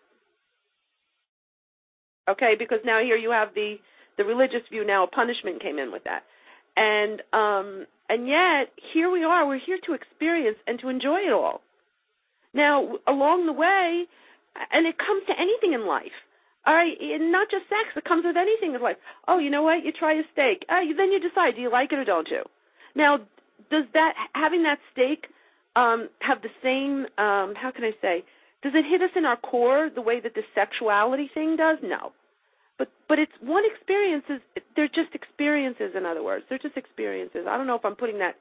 [2.29, 3.75] Okay, because now here you have the
[4.17, 4.86] the religious view.
[4.86, 6.23] Now a punishment came in with that
[6.75, 11.33] and um and yet here we are we're here to experience and to enjoy it
[11.33, 11.61] all.
[12.53, 14.05] Now along the way
[14.71, 16.15] and it comes to anything in life.
[16.65, 18.97] All right and not just sex it comes with anything in life.
[19.27, 19.83] Oh you know what?
[19.83, 20.65] You try a steak.
[20.69, 22.43] Uh, then you decide do you like it or don't you?
[22.95, 23.17] Now
[23.71, 25.27] does that having that steak
[25.75, 28.23] um have the same um how can i say?
[28.63, 31.77] Does it hit us in our core the way that the sexuality thing does?
[31.83, 32.11] No
[32.77, 37.45] but but it's one experience is they're just experiences in other words they're just experiences
[37.49, 38.35] i don't know if i'm putting that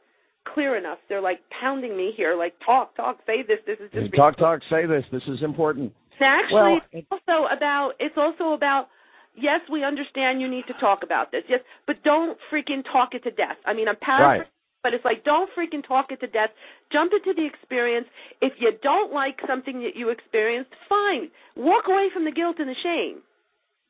[0.53, 4.15] clear enough they're like pounding me here like talk talk say this this is just
[4.15, 8.89] talk talk say this this is important actually well, it's also about it's also about
[9.35, 13.23] yes we understand you need to talk about this yes but don't freaking talk it
[13.23, 14.51] to death i mean i'm paraphrasing right.
[14.85, 16.51] But it's like don't freaking talk it to death.
[16.93, 18.05] Jump into the experience.
[18.43, 21.31] If you don't like something that you experienced, fine.
[21.57, 23.23] Walk away from the guilt and the shame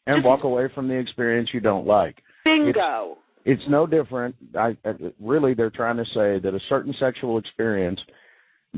[0.06, 2.16] and walk away from the experience you don't like.
[2.44, 3.16] Bingo.
[3.44, 4.34] It's, it's no different.
[4.58, 8.00] I, I really, they're trying to say that a certain sexual experience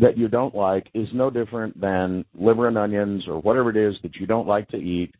[0.00, 3.94] that you don't like is no different than liver and onions or whatever it is
[4.02, 5.14] that you don't like to eat.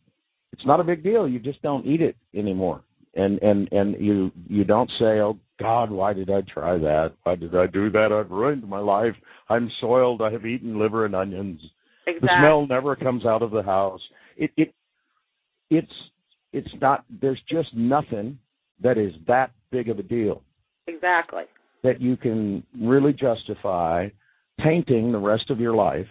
[0.53, 1.27] It's not a big deal.
[1.27, 2.83] You just don't eat it anymore.
[3.15, 7.13] And and and you you don't say, "Oh God, why did I try that?
[7.23, 8.13] Why did I do that?
[8.13, 9.15] I've ruined my life.
[9.49, 10.21] I'm soiled.
[10.21, 11.61] I have eaten liver and onions.
[12.07, 12.29] Exactly.
[12.29, 14.03] The smell never comes out of the house."
[14.37, 14.75] It it
[15.71, 15.93] it's
[16.53, 18.39] it's not there's just nothing
[18.83, 20.43] that is that big of a deal.
[20.87, 21.45] Exactly.
[21.83, 24.09] That you can really justify
[24.59, 26.07] painting the rest of your life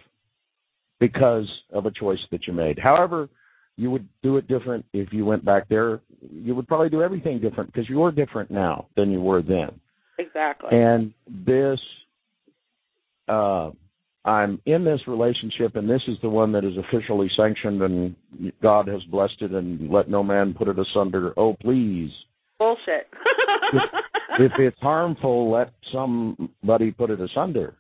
[1.00, 2.80] because of a choice that you made.
[2.80, 3.30] However,
[3.78, 6.02] you would do it different if you went back there.
[6.32, 9.80] You would probably do everything different because you're different now than you were then.
[10.18, 10.70] Exactly.
[10.72, 11.80] And this,
[13.28, 13.72] uh,
[14.26, 18.16] I'm in this relationship, and this is the one that is officially sanctioned, and
[18.62, 21.34] God has blessed it, and let no man put it asunder.
[21.38, 22.10] Oh, please.
[22.58, 23.08] Bullshit.
[23.74, 23.84] if,
[24.40, 27.76] if it's harmful, let somebody put it asunder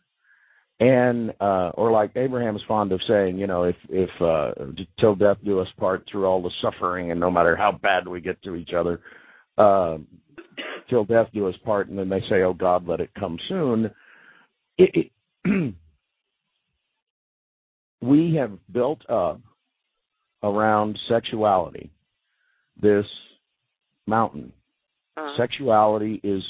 [0.79, 4.51] and uh or like Abraham's fond of saying, you know, if if uh
[4.99, 8.19] till death do us part through all the suffering and no matter how bad we
[8.19, 8.99] get to each other,
[9.57, 9.97] uh
[10.89, 13.89] till death do us part and then they say, Oh God, let it come soon.
[14.77, 15.11] It,
[15.45, 15.73] it
[18.05, 19.41] we have built up
[20.43, 21.91] around sexuality
[22.81, 23.05] this
[24.05, 24.53] mountain.
[25.17, 25.37] Uh-huh.
[25.37, 26.43] Sexuality is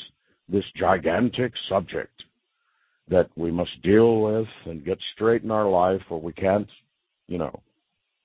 [0.50, 2.12] this gigantic subject
[3.10, 6.68] that we must deal with and get straight in our life or we can't
[7.28, 7.62] you know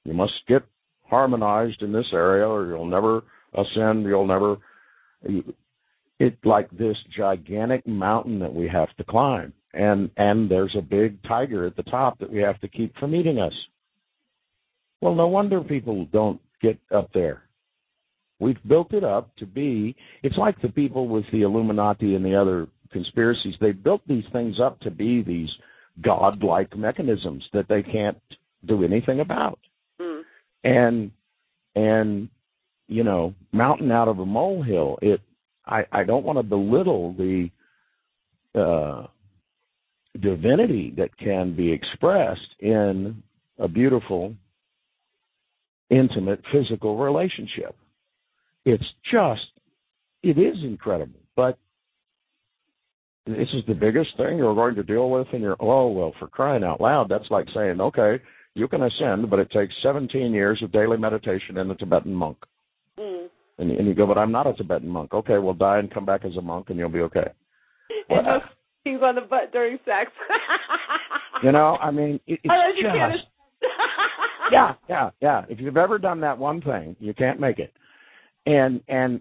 [0.05, 0.62] you must get
[1.05, 3.22] harmonized in this area or you'll never
[3.55, 4.57] ascend you'll never
[6.18, 11.23] it's like this gigantic mountain that we have to climb and and there's a big
[11.25, 13.53] tiger at the top that we have to keep from eating us
[15.01, 17.43] well no wonder people don't get up there
[18.41, 22.35] we've built it up to be it's like the people with the illuminati and the
[22.35, 23.55] other conspiracies.
[23.61, 25.49] They built these things up to be these
[26.03, 28.18] godlike mechanisms that they can't
[28.66, 29.59] do anything about.
[30.01, 30.23] Mm.
[30.64, 31.11] And
[31.75, 32.29] and
[32.89, 34.99] you know, mountain out of a molehill.
[35.03, 35.21] It
[35.66, 37.51] I I don't want to belittle the
[38.55, 39.07] uh
[40.19, 43.23] divinity that can be expressed in
[43.59, 44.35] a beautiful
[45.91, 47.77] intimate physical relationship.
[48.65, 49.41] It's just
[50.23, 51.21] it is incredible.
[51.37, 51.59] But
[53.27, 56.27] this is the biggest thing you're going to deal with in your oh well for
[56.27, 58.23] crying out loud that's like saying okay
[58.55, 62.39] you can ascend but it takes 17 years of daily meditation in a tibetan monk
[62.99, 63.27] mm.
[63.59, 66.07] and, and you go but i'm not a tibetan monk okay well die and come
[66.07, 67.29] back as a monk and you'll be okay
[68.09, 68.41] and well,
[68.87, 70.11] no on the butt during sex.
[71.43, 73.26] You know i mean it, it's just
[74.53, 75.45] yeah yeah yeah.
[75.49, 77.72] If you've ever done that one thing you can't make it.
[78.47, 79.20] And and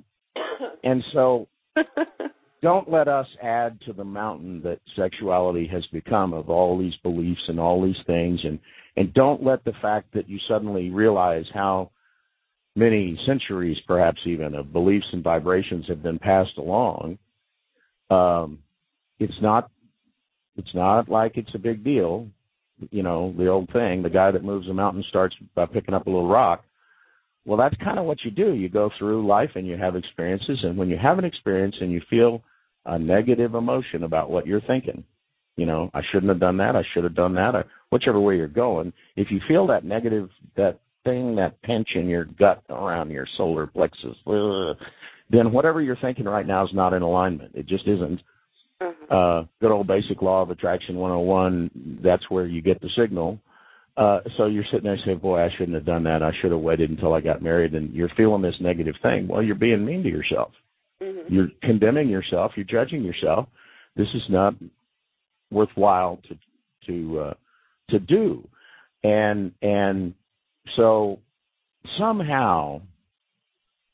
[0.84, 1.48] and so
[2.62, 7.42] don't let us add to the mountain that sexuality has become of all these beliefs
[7.48, 8.40] and all these things.
[8.44, 8.60] And
[8.96, 11.92] and don't let the fact that you suddenly realize how
[12.76, 17.18] many centuries perhaps even of beliefs and vibrations have been passed along
[18.10, 18.60] um
[19.20, 19.70] it's not
[20.56, 22.28] it's not like it's a big deal
[22.92, 26.08] you know the old thing the guy that moves a mountain starts by picking up
[26.08, 26.64] a little rock
[27.46, 30.60] well that's kind of what you do you go through life and you have experiences
[30.64, 32.42] and when you have an experience and you feel
[32.86, 35.04] a negative emotion about what you're thinking.
[35.56, 36.76] You know, I shouldn't have done that.
[36.76, 37.56] I should have done that.
[37.56, 38.94] Or whichever way you're going.
[39.16, 43.68] If you feel that negative, that thing, that pinch in your gut around your solar
[43.68, 44.78] plexus, ugh,
[45.30, 47.56] then whatever you're thinking right now is not in alignment.
[47.56, 48.22] It just isn't.
[48.82, 49.16] Uh-huh.
[49.16, 52.00] Uh, good old basic law of attraction 101.
[52.04, 53.40] That's where you get the signal.
[53.98, 56.24] Uh, so you're sitting there saying, boy, I shouldn't have done that.
[56.24, 57.74] I should have waited until I got married.
[57.74, 59.28] And you're feeling this negative thing.
[59.28, 60.52] Well, you're being mean to yourself.
[61.02, 61.34] Mm-hmm.
[61.34, 62.54] You're condemning yourself.
[62.56, 63.48] You're judging yourself.
[63.96, 64.54] This is not
[65.52, 66.38] worthwhile to
[66.88, 67.34] to uh,
[67.90, 68.48] to do,
[69.04, 70.14] and and
[70.76, 71.20] so
[71.98, 72.82] somehow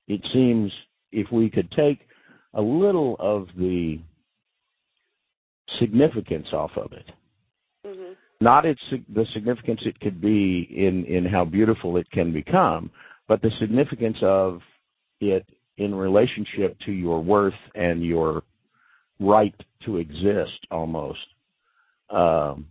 [0.08, 0.72] it seems
[1.12, 2.00] if we could take
[2.54, 4.00] a little of the
[5.80, 7.06] significance off of it,
[7.86, 8.14] mm-hmm.
[8.42, 8.82] not its
[9.14, 12.90] the significance it could be in in how beautiful it can become,
[13.28, 14.60] but the significance of
[15.20, 15.46] it
[15.78, 18.44] in relationship to your worth and your
[19.20, 19.56] right
[19.86, 21.20] to exist almost.
[22.10, 22.68] Um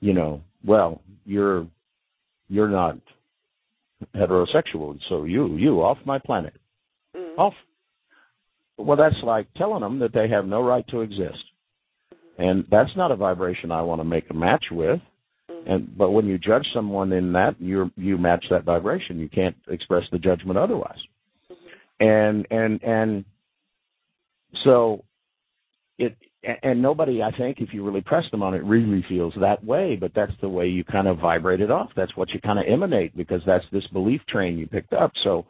[0.00, 1.66] you know well you're
[2.48, 2.98] you're not
[4.14, 6.54] heterosexual so you you off my planet.
[7.16, 7.38] Mm.
[7.38, 7.54] off.
[8.76, 11.44] Well that's like telling them that they have no right to exist
[12.38, 15.00] and that's not a vibration i want to make a match with.
[15.50, 15.70] Mm.
[15.70, 19.18] and but when you judge someone in that you you match that vibration.
[19.18, 20.98] You can't express the judgment otherwise.
[22.00, 23.24] And and and
[24.64, 25.04] so
[25.98, 26.16] it
[26.62, 29.96] and nobody i think if you really press them on it really feels that way.
[30.00, 31.90] But that's the way you kind of vibrate it off.
[31.96, 35.12] That's what you kind of emanate because that's this belief train you picked up.
[35.22, 35.46] So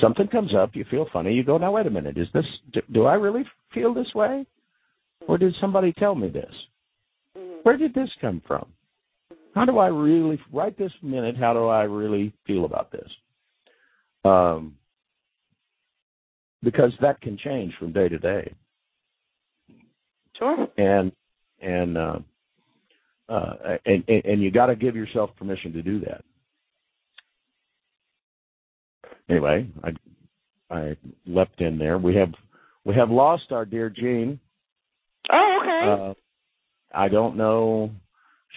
[0.00, 0.70] something comes up.
[0.74, 1.32] You feel funny.
[1.32, 2.16] You go now wait a minute.
[2.16, 4.46] Is this do, do i really feel this way
[5.28, 6.54] or did somebody tell me this
[7.36, 7.58] mm-hmm.
[7.62, 8.66] where did this come from
[9.54, 13.08] how do i really right this minute how do i really feel about this
[14.24, 14.74] um
[16.66, 18.52] because that can change from day to day.
[20.36, 20.66] Sure.
[20.76, 21.12] And
[21.62, 22.18] and uh,
[23.28, 23.54] uh,
[23.86, 26.24] and and you got to give yourself permission to do that.
[29.30, 29.90] anyway, I
[30.74, 31.98] I leapt in there.
[31.98, 32.32] We have
[32.84, 34.38] we have lost our dear Jean.
[35.82, 36.02] Okay.
[36.02, 36.14] Uh,
[36.94, 37.90] I don't know.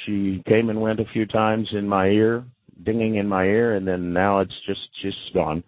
[0.05, 2.43] She came and went a few times in my ear,
[2.85, 5.63] dinging in my ear, and then now it's just just gone.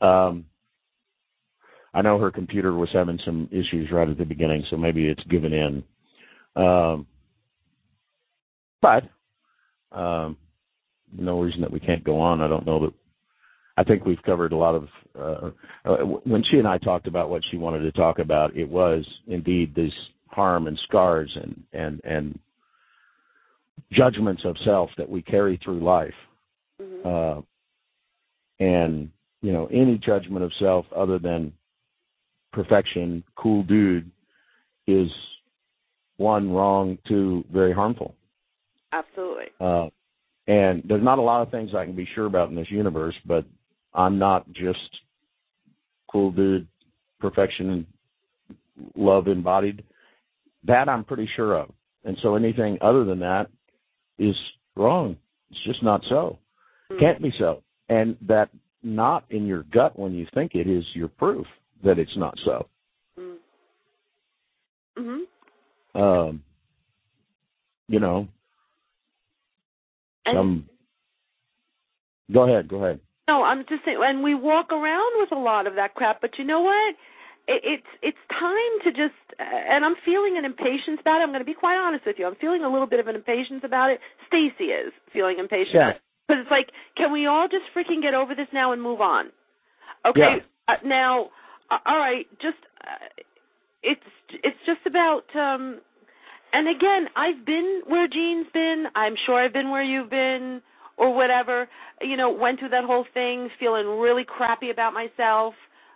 [0.00, 0.44] Um,
[1.94, 5.22] I know her computer was having some issues right at the beginning, so maybe it's
[5.24, 5.82] given in.
[6.56, 7.06] Um,
[8.80, 9.04] but
[9.90, 10.36] um,
[11.16, 12.40] no reason that we can't go on.
[12.40, 12.94] I don't know that.
[13.76, 14.88] I think we've covered a lot of.
[15.18, 15.50] Uh,
[15.84, 19.04] uh, when she and I talked about what she wanted to talk about, it was
[19.26, 19.92] indeed this
[20.32, 22.38] harm and scars and and and
[23.92, 26.14] judgments of self that we carry through life.
[26.80, 27.06] Mm-hmm.
[27.06, 27.42] Uh,
[28.64, 29.10] and
[29.40, 31.52] you know, any judgment of self other than
[32.52, 34.10] perfection, cool dude,
[34.86, 35.08] is
[36.16, 38.14] one wrong, two very harmful.
[38.92, 39.46] Absolutely.
[39.60, 39.86] Uh,
[40.46, 43.14] and there's not a lot of things I can be sure about in this universe,
[43.26, 43.44] but
[43.94, 44.78] I'm not just
[46.10, 46.68] cool dude,
[47.20, 47.86] perfection,
[48.94, 49.82] love embodied.
[50.64, 51.70] That I'm pretty sure of.
[52.04, 53.48] And so anything other than that
[54.18, 54.34] is
[54.76, 55.16] wrong.
[55.50, 56.38] It's just not so.
[56.90, 57.00] Mm.
[57.00, 57.62] Can't be so.
[57.88, 58.48] And that
[58.82, 61.46] not in your gut when you think it is your proof
[61.84, 62.68] that it's not so.
[63.18, 63.36] Mm.
[64.98, 65.20] Mhm.
[65.94, 66.42] Um,
[67.88, 68.28] you know,
[70.24, 70.68] And- some.
[72.32, 72.68] Go ahead.
[72.68, 73.00] Go ahead.
[73.28, 76.20] No, I'm just saying, and we walk around with a lot of that crap.
[76.20, 76.96] But you know what?
[77.48, 81.24] It, it's it's time to just, uh, and I'm feeling an impatience about it.
[81.24, 82.26] I'm going to be quite honest with you.
[82.26, 83.98] I'm feeling a little bit of an impatience about it.
[84.28, 85.92] Stacy is feeling impatient Yeah.
[86.28, 89.30] because it's like, can we all just freaking get over this now and move on?
[90.06, 90.42] Okay.
[90.68, 91.30] Uh, now,
[91.70, 93.22] uh, all right, just uh,
[93.82, 94.00] it's
[94.42, 95.22] it's just about.
[95.34, 95.80] um
[96.54, 98.84] and again, I've been where Jean's been.
[98.94, 100.60] I'm sure I've been where you've been,
[100.98, 101.66] or whatever.
[102.02, 105.54] You know, went through that whole thing, feeling really crappy about myself,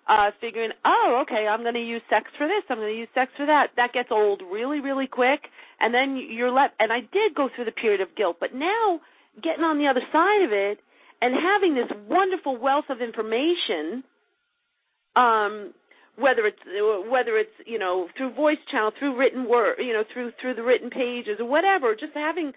[0.08, 2.62] uh, figuring, oh, okay, I'm going to use sex for this.
[2.70, 3.68] I'm going to use sex for that.
[3.76, 5.40] That gets old really, really quick,
[5.80, 6.74] and then you're left.
[6.78, 9.00] And I did go through the period of guilt, but now
[9.42, 10.78] getting on the other side of it
[11.20, 14.02] and having this wonderful wealth of information
[15.14, 15.72] um
[16.18, 16.60] whether it's
[17.10, 20.62] whether it's you know through voice channel through written word you know through through the
[20.62, 22.52] written pages or whatever just having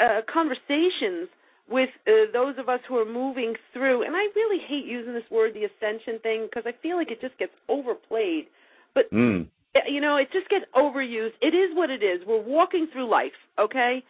[0.00, 1.28] uh, conversations
[1.70, 5.24] with uh, those of us who are moving through and I really hate using this
[5.30, 8.46] word the ascension thing because I feel like it just gets overplayed.
[8.94, 9.48] But Mm.
[9.86, 11.32] you know it just gets overused.
[11.40, 12.24] It is what it is.
[12.26, 14.02] We're walking through life okay?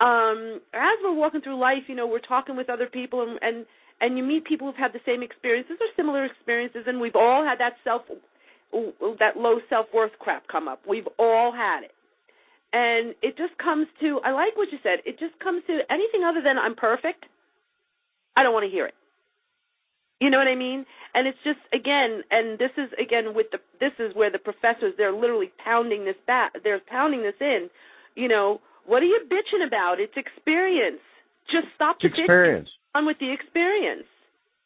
[0.00, 3.66] Um as we're walking through life you know we're talking with other people and and
[4.00, 7.44] and you meet people who've had the same experiences or similar experiences and we've all
[7.44, 8.02] had that self
[9.18, 10.80] that low self-worth crap come up.
[10.88, 11.92] We've all had it
[12.72, 16.22] and it just comes to i like what you said it just comes to anything
[16.24, 17.24] other than i'm perfect
[18.36, 18.94] i don't want to hear it.
[20.20, 20.84] You know what i mean?
[21.14, 24.94] And it's just again and this is again with the this is where the professors
[24.96, 27.70] they're literally pounding this back they're pounding this in.
[28.14, 29.96] You know what are you bitching about?
[30.00, 31.00] It's experience.
[31.50, 32.68] Just stop the experience.
[32.94, 34.06] on with the experience.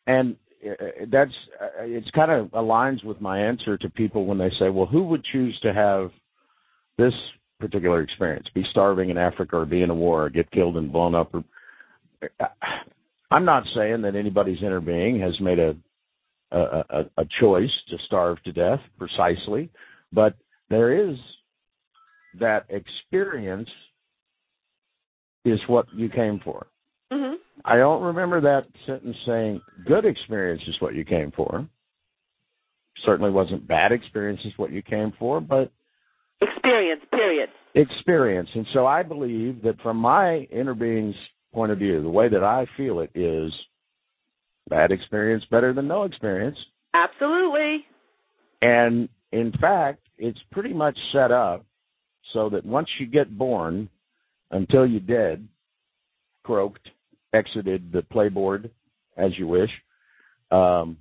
[0.06, 4.50] And uh, that's uh, it's kind of aligns with my answer to people when they
[4.58, 6.10] say, "Well, who would choose to have
[6.98, 7.12] this
[7.64, 8.46] particular experience?
[8.54, 11.34] Be starving in Africa, or be in a war, or get killed and blown up?"
[11.34, 11.44] Or,
[13.30, 15.76] I'm not saying that anybody's inner being has made a
[16.52, 19.70] a, a a choice to starve to death precisely,
[20.12, 20.34] but
[20.70, 21.16] there is
[22.38, 23.68] that experience
[25.44, 26.66] is what you came for.
[27.12, 27.34] mhm
[27.64, 31.66] I don't remember that sentence saying good experience is what you came for.
[33.06, 35.70] Certainly wasn't bad experience is what you came for, but
[36.40, 38.48] experience period experience.
[38.54, 41.16] And so I believe that from my inner being's
[41.52, 43.52] point of view, the way that I feel it is
[44.68, 46.56] bad experience better than no experience.
[46.94, 47.84] absolutely
[48.62, 51.64] And in fact, it's pretty much set up
[52.32, 53.88] so that once you get born
[54.50, 55.46] until you're dead,
[56.44, 56.88] croaked,
[57.32, 58.70] exited the playboard
[59.16, 59.70] as you wish,
[60.50, 60.96] um,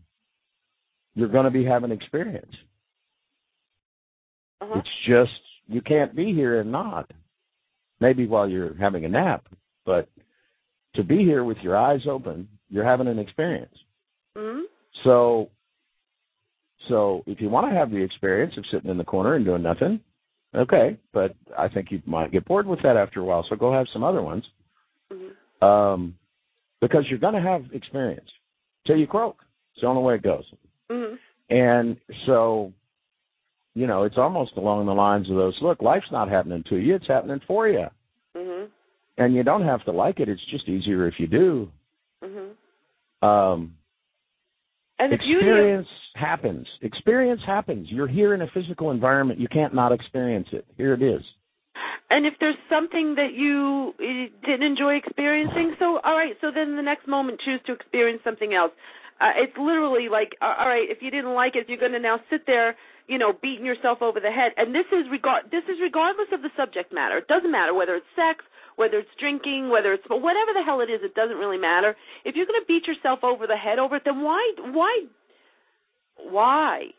[1.16, 2.52] you're going to be having experience.
[4.62, 4.80] uh-huh.
[4.80, 5.32] It's just
[5.68, 7.10] you can't be here and not.
[8.00, 9.46] Maybe while you're having a nap,
[9.86, 10.10] but
[10.96, 13.76] to be here with your eyes open, you're having an experience.
[14.38, 14.64] mhm
[15.04, 15.50] So,
[16.90, 19.64] so if you want to have the experience of sitting in the corner and doing
[19.64, 20.02] nothing,
[20.54, 20.98] okay.
[21.14, 23.46] But I think you might get bored with that after a while.
[23.50, 24.44] So go have some other ones,
[25.12, 26.16] mhm um,
[26.82, 28.30] because you're going to have experience
[28.86, 29.38] till you croak.
[29.74, 30.44] It's the only way it goes.
[30.92, 31.18] mhm
[31.50, 32.74] And so,
[33.76, 35.58] you know, it's almost along the lines of those.
[35.62, 37.88] Look, life's not happening to you; it's happening for you,
[38.36, 38.70] mhm
[39.18, 40.28] and you don't have to like it.
[40.30, 41.72] It's just easier if you do.
[42.24, 42.56] mhm
[43.26, 43.76] Um,
[45.00, 46.68] And the beauty of experience happens.
[46.82, 47.88] Experience happens.
[47.92, 49.40] You're here in a physical environment.
[49.40, 50.66] You can't not experience it.
[50.78, 51.22] Here it is.
[52.10, 56.76] And if there's something that you eh, didn't enjoy experiencing, so all right, so then
[56.76, 58.72] the next moment choose to experience something else.
[59.22, 62.20] Uh, it's literally like, all right, if you didn't like it, you're going to now
[62.30, 62.76] sit there,
[63.08, 64.52] you know, beating yourself over the head.
[64.58, 67.18] And this is regard this is regardless of the subject matter.
[67.18, 68.44] It doesn't matter whether it's sex,
[68.76, 71.02] whether it's drinking, whether it's whatever the hell it is.
[71.04, 71.96] It doesn't really matter.
[72.26, 74.42] If you're going to beat yourself over the head over it, then why
[74.74, 74.94] why
[76.18, 76.94] why?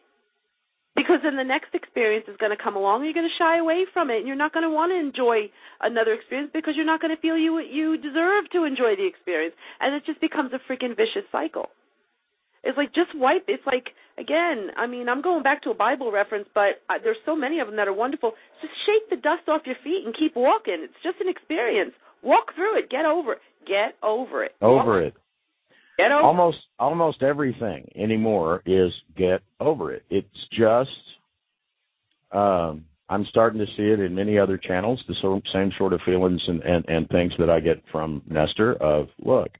[0.94, 3.58] Because then the next experience is going to come along, and you're going to shy
[3.58, 5.50] away from it, and you're not going to want to enjoy
[5.82, 9.54] another experience because you're not going to feel you you deserve to enjoy the experience,
[9.80, 11.74] and it just becomes a freaking vicious cycle.
[12.64, 13.44] It's like just wipe.
[13.48, 13.88] It's like
[14.18, 14.68] again.
[14.76, 17.66] I mean, I'm going back to a Bible reference, but uh, there's so many of
[17.66, 18.32] them that are wonderful.
[18.60, 20.78] Just shake the dust off your feet and keep walking.
[20.80, 21.92] It's just an experience.
[22.22, 22.90] Walk through it.
[22.90, 23.40] Get over it.
[23.66, 24.52] Get over it.
[24.62, 25.14] Over Walk- it.
[25.98, 26.22] Get over.
[26.22, 30.02] Almost almost everything anymore is get over it.
[30.10, 30.90] It's just
[32.32, 36.40] um I'm starting to see it in many other channels, the same sort of feelings
[36.48, 39.50] and, and, and things that I get from Nestor of look.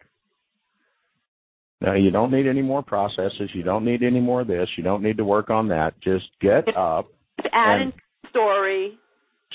[1.84, 4.82] Now you don't need any more processes, you don't need any more of this, you
[4.84, 5.94] don't need to work on that.
[6.02, 7.08] Just get up,
[7.42, 7.92] Just add and-
[8.30, 8.98] story.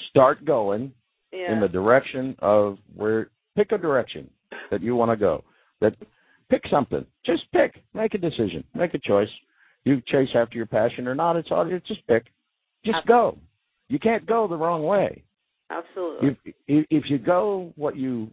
[0.10, 0.94] start going
[1.32, 1.52] Yeah.
[1.54, 4.30] in the direction of where pick a direction
[4.70, 5.44] that you want to go.
[5.82, 5.96] That
[6.50, 7.06] pick something.
[7.26, 7.82] Just pick.
[7.94, 8.64] Make a decision.
[8.74, 9.30] Make a choice.
[9.86, 12.26] You chase after your passion or not, it's all it's just pick.
[12.86, 13.38] Just go.
[13.88, 15.24] You can't go the wrong way.
[15.70, 16.38] Absolutely.
[16.68, 18.32] If if you go what you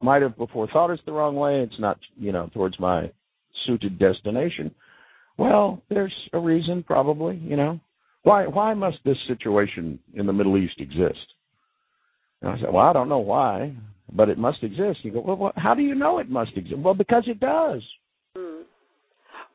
[0.00, 3.10] might have before thought is the wrong way, it's not you know towards my
[3.66, 4.74] suited destination.
[5.38, 7.80] Well, there's a reason probably, you know.
[8.22, 11.18] Why why must this situation in the Middle East exist?
[12.40, 13.74] And I said, well, I don't know why,
[14.12, 14.98] but it must exist.
[15.02, 16.78] You go, well, what, how do you know it must exist?
[16.78, 17.82] Well, because it does.
[18.36, 18.62] Mm.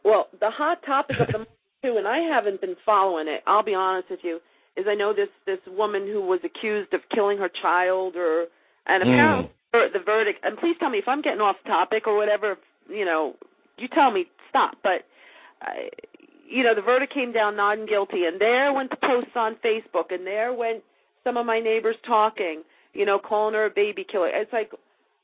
[0.03, 1.49] Well, the hot topic of the month
[1.83, 3.41] too, and I haven't been following it.
[3.45, 4.39] I'll be honest with you.
[4.75, 8.45] Is I know this this woman who was accused of killing her child, or
[8.85, 9.13] and Mm.
[9.13, 10.39] apparently ver- the verdict.
[10.43, 12.57] And please tell me if I'm getting off topic or whatever.
[12.89, 13.35] You know,
[13.77, 14.75] you tell me stop.
[14.83, 15.05] But
[15.61, 15.89] uh,
[16.49, 20.11] you know, the verdict came down not guilty, and there went the posts on Facebook,
[20.11, 20.83] and there went
[21.23, 22.63] some of my neighbors talking.
[22.93, 24.29] You know, calling her a baby killer.
[24.33, 24.71] It's like,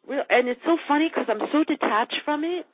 [0.07, 2.67] real, and it's so funny because I'm so detached from it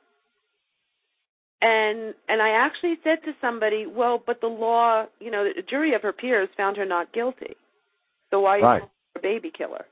[1.62, 5.94] and and I actually said to somebody, well, but the law, you know, the jury
[5.94, 7.56] of her peers found her not guilty.
[8.30, 9.84] So why are you calling her a baby killer?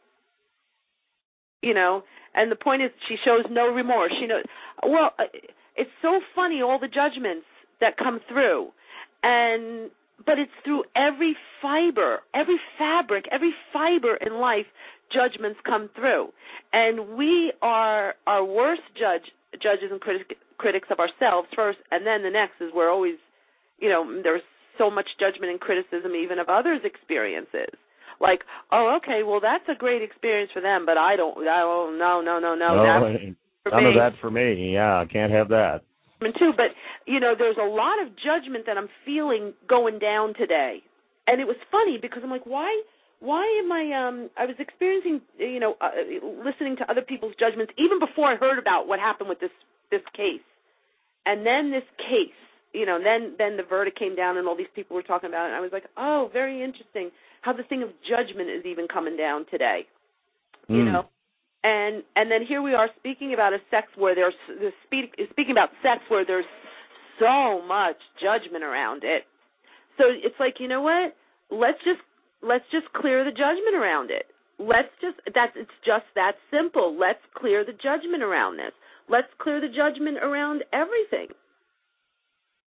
[1.62, 4.12] You know, and the point is, she shows no remorse.
[4.18, 4.45] She knows.
[4.82, 5.24] Well, uh,
[5.79, 7.47] it's so funny all the judgments
[7.81, 8.68] that come through,
[9.22, 9.91] and
[10.26, 14.66] but it's through every fiber, every fabric, every fiber in life.
[15.09, 16.29] Judgments come through,
[16.72, 22.22] and we are our worst judge judges and critics critics of ourselves first, and then
[22.22, 23.14] the next is we're always,
[23.79, 24.43] you know, there's
[24.76, 27.72] so much judgment and criticism even of others' experiences.
[28.20, 28.41] Like,
[28.72, 31.39] oh, okay, well that's a great experience for them, but I don't.
[31.47, 32.74] I oh, no, no, no, no.
[32.74, 33.91] No, that's none me.
[33.91, 34.75] of that for me.
[34.75, 35.83] Yeah, I can't have that.
[36.21, 36.53] too.
[36.57, 36.75] But
[37.07, 40.83] you know, there's a lot of judgment that I'm feeling going down today,
[41.27, 42.83] and it was funny because I'm like, why?
[43.21, 44.07] Why am I?
[44.07, 45.91] Um, I was experiencing, you know, uh,
[46.45, 49.55] listening to other people's judgments even before I heard about what happened with this
[49.91, 50.45] this case,
[51.27, 52.37] and then this case,
[52.73, 55.47] you know, then then the verdict came down and all these people were talking about
[55.47, 55.49] it.
[55.49, 57.11] And I was like, oh, very interesting
[57.43, 59.87] how the thing of judgment is even coming down today,
[60.69, 60.93] you Mm.
[60.93, 61.05] know
[61.65, 64.35] and and then here we are speaking about a sex where there's,
[64.87, 66.47] speak, speaking about sex where there's
[67.19, 69.25] so much judgment around it.
[69.97, 71.17] So it's like you know what?
[71.51, 72.01] Let's just
[72.43, 74.27] let's just clear the judgment around it.
[74.59, 76.97] Let's just that's it's just that simple.
[76.99, 78.73] Let's clear the judgment around this.
[79.09, 81.35] Let's clear the judgment around everything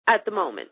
[0.08, 0.68] at the moment.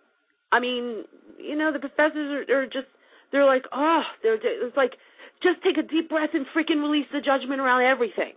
[0.52, 1.04] I mean,
[1.38, 2.88] you know, the professors are, are just
[3.32, 4.92] they're like, oh, they're it's like
[5.42, 8.32] just take a deep breath and freaking release the judgment around everything.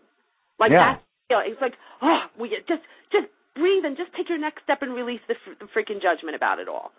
[0.59, 0.95] Like Yeah.
[0.95, 1.03] that.
[1.29, 4.81] You know, it's like, oh, we just just breathe and just take your next step
[4.81, 6.91] and release the, the freaking judgment about it all.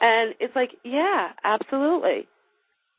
[0.00, 2.26] And it's like, yeah, absolutely.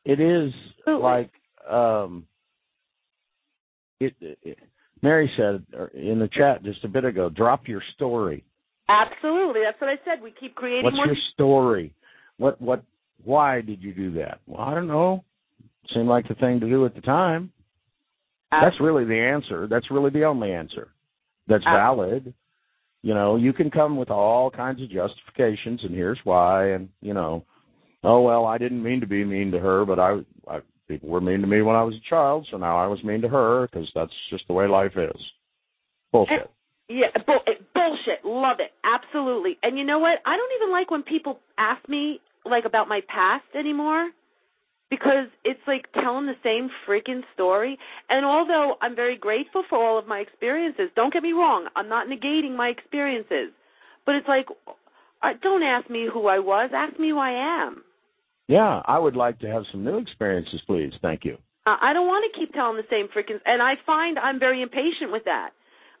[0.04, 1.02] It is Absolutely.
[1.02, 1.30] like
[1.68, 2.26] um
[4.00, 4.58] it, it
[5.02, 8.44] Mary said in the chat just a bit ago, drop your story.
[8.88, 9.60] Absolutely.
[9.64, 10.22] That's what I said.
[10.22, 11.92] We keep creating What's more your story?
[12.38, 12.82] What what
[13.24, 14.40] why did you do that?
[14.46, 15.24] Well, I don't know.
[15.94, 17.52] Seemed like the thing to do at the time.
[18.52, 19.66] Uh, that's really the answer.
[19.68, 20.88] That's really the only answer.
[21.48, 22.34] That's Ab- valid.
[23.02, 27.14] You know, you can come with all kinds of justifications and here's why and, you
[27.14, 27.44] know,
[28.04, 30.18] oh well, I didn't mean to be mean to her, but I
[30.48, 33.02] I people were mean to me when I was a child, so now I was
[33.04, 35.20] mean to her because that's just the way life is.
[36.12, 36.50] Bullshit.
[36.88, 38.24] Yeah, bull, eh, bullshit.
[38.24, 38.72] Love it.
[38.82, 39.58] Absolutely.
[39.62, 40.18] And you know what?
[40.24, 44.10] I don't even like when people ask me like about my past anymore
[44.90, 47.78] because it's like telling the same freaking story.
[48.08, 51.88] And although I'm very grateful for all of my experiences, don't get me wrong, I'm
[51.88, 53.52] not negating my experiences.
[54.06, 54.46] But it's like
[55.42, 57.82] don't ask me who I was, ask me who I am.
[58.46, 60.92] Yeah, I would like to have some new experiences, please.
[61.02, 61.36] Thank you.
[61.66, 64.62] Uh, I don't want to keep telling the same freaking and I find I'm very
[64.62, 65.50] impatient with that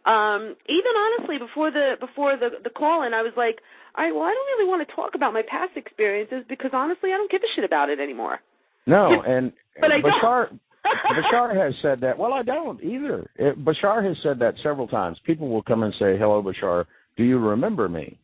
[0.06, 3.58] um even honestly before the before the the call in i was like
[3.96, 7.10] all right well i don't really want to talk about my past experiences because honestly
[7.10, 8.38] i don't give a shit about it anymore
[8.86, 10.60] no and but I bashar don't.
[11.32, 15.18] bashar has said that well i don't either it, bashar has said that several times
[15.24, 16.84] people will come and say hello bashar
[17.16, 18.18] do you remember me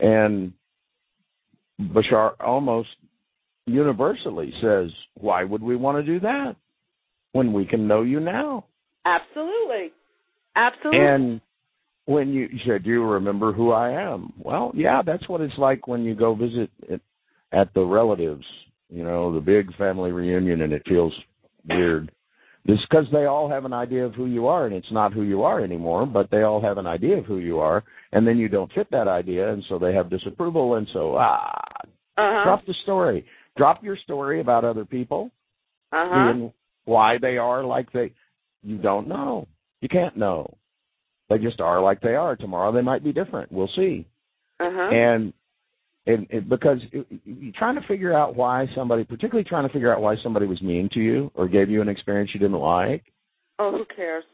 [0.00, 0.52] and
[1.80, 2.88] bashar almost
[3.66, 6.56] universally says why would we want to do that
[7.32, 8.64] when we can know you now
[9.06, 9.92] absolutely
[10.58, 11.00] Absolutely.
[11.00, 11.40] And
[12.06, 15.56] when you, you said, "Do you remember who I am?" Well, yeah, that's what it's
[15.56, 16.70] like when you go visit
[17.52, 18.44] at the relatives.
[18.90, 21.12] You know, the big family reunion, and it feels
[21.68, 22.10] weird.
[22.64, 25.22] It's because they all have an idea of who you are, and it's not who
[25.22, 26.06] you are anymore.
[26.06, 28.90] But they all have an idea of who you are, and then you don't fit
[28.90, 31.52] that idea, and so they have disapproval, and so ah,
[32.16, 32.44] uh-huh.
[32.44, 33.24] drop the story.
[33.56, 35.30] Drop your story about other people
[35.92, 36.30] uh-huh.
[36.30, 36.52] and
[36.84, 38.12] why they are like they.
[38.62, 39.46] You don't know.
[39.80, 40.56] You can't know.
[41.30, 42.36] They just are like they are.
[42.36, 43.52] Tomorrow they might be different.
[43.52, 44.06] We'll see.
[44.60, 44.88] Uh-huh.
[44.92, 45.32] And
[46.48, 46.78] because
[47.24, 50.60] you're trying to figure out why somebody, particularly trying to figure out why somebody was
[50.62, 53.04] mean to you or gave you an experience you didn't like.
[53.58, 54.24] Oh, who cares?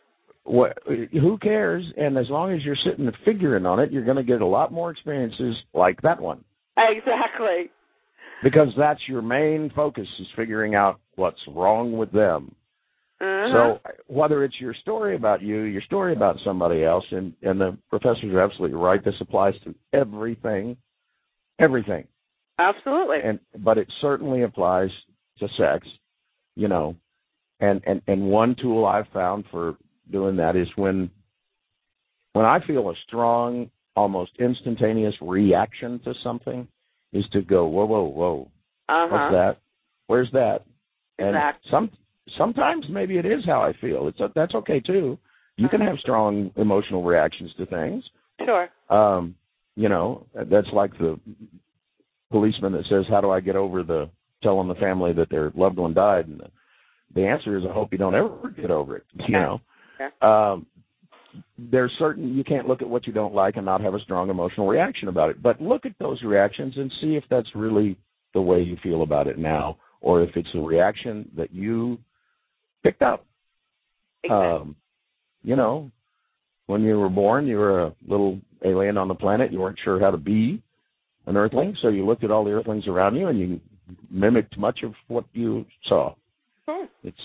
[0.44, 0.78] What?
[0.86, 1.84] Who cares?
[1.96, 4.46] And as long as you're sitting and figuring on it, you're going to get a
[4.46, 6.44] lot more experiences like that one.
[6.76, 7.70] Exactly.
[8.42, 12.54] Because that's your main focus is figuring out what's wrong with them.
[13.20, 13.78] Uh-huh.
[13.80, 17.78] So whether it's your story about you, your story about somebody else, and and the
[17.88, 19.02] professors are absolutely right.
[19.02, 20.76] This applies to everything,
[21.58, 22.06] everything.
[22.58, 23.18] Absolutely.
[23.24, 24.90] And but it certainly applies
[25.38, 25.86] to sex,
[26.56, 26.96] you know.
[27.60, 29.76] And and and one tool I've found for
[30.10, 31.10] doing that is when
[32.32, 36.68] when I feel a strong, almost instantaneous reaction to something,
[37.12, 38.50] is to go whoa whoa whoa.
[38.88, 39.08] Uh-huh.
[39.10, 39.56] What's that?
[40.06, 40.60] Where's that?
[41.18, 41.70] And exactly.
[41.70, 41.90] some
[42.36, 44.08] sometimes maybe it is how I feel.
[44.08, 45.18] It's a, that's okay too.
[45.56, 48.02] You can have strong emotional reactions to things.
[48.44, 48.68] Sure.
[48.90, 49.36] Um,
[49.76, 51.18] you know, that's like the
[52.30, 54.08] policeman that says, "How do I get over the
[54.42, 56.50] telling the family that their loved one died?" And the,
[57.14, 59.60] the answer is, "I hope you don't ever get over it." You know.
[60.00, 60.50] Yeah.
[60.50, 60.66] Um,
[61.58, 64.30] there's certain you can't look at what you don't like and not have a strong
[64.30, 65.42] emotional reaction about it.
[65.42, 67.96] But look at those reactions and see if that's really
[68.34, 71.98] the way you feel about it now, or if it's a reaction that you
[72.82, 73.24] picked up.
[74.22, 74.46] Exactly.
[74.46, 74.76] Um,
[75.42, 75.90] you know,
[76.66, 79.52] when you were born, you were a little alien on the planet.
[79.52, 80.62] You weren't sure how to be
[81.26, 83.60] an earthling, so you looked at all the earthlings around you and you
[84.10, 86.14] mimicked much of what you saw.
[86.66, 86.86] Hmm.
[87.02, 87.16] It's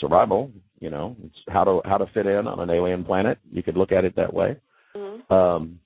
[0.00, 1.16] survival, you know.
[1.24, 3.38] It's how to how to fit in on an alien planet.
[3.50, 4.56] You could look at it that way.
[4.96, 5.32] Mm-hmm.
[5.32, 5.80] Um,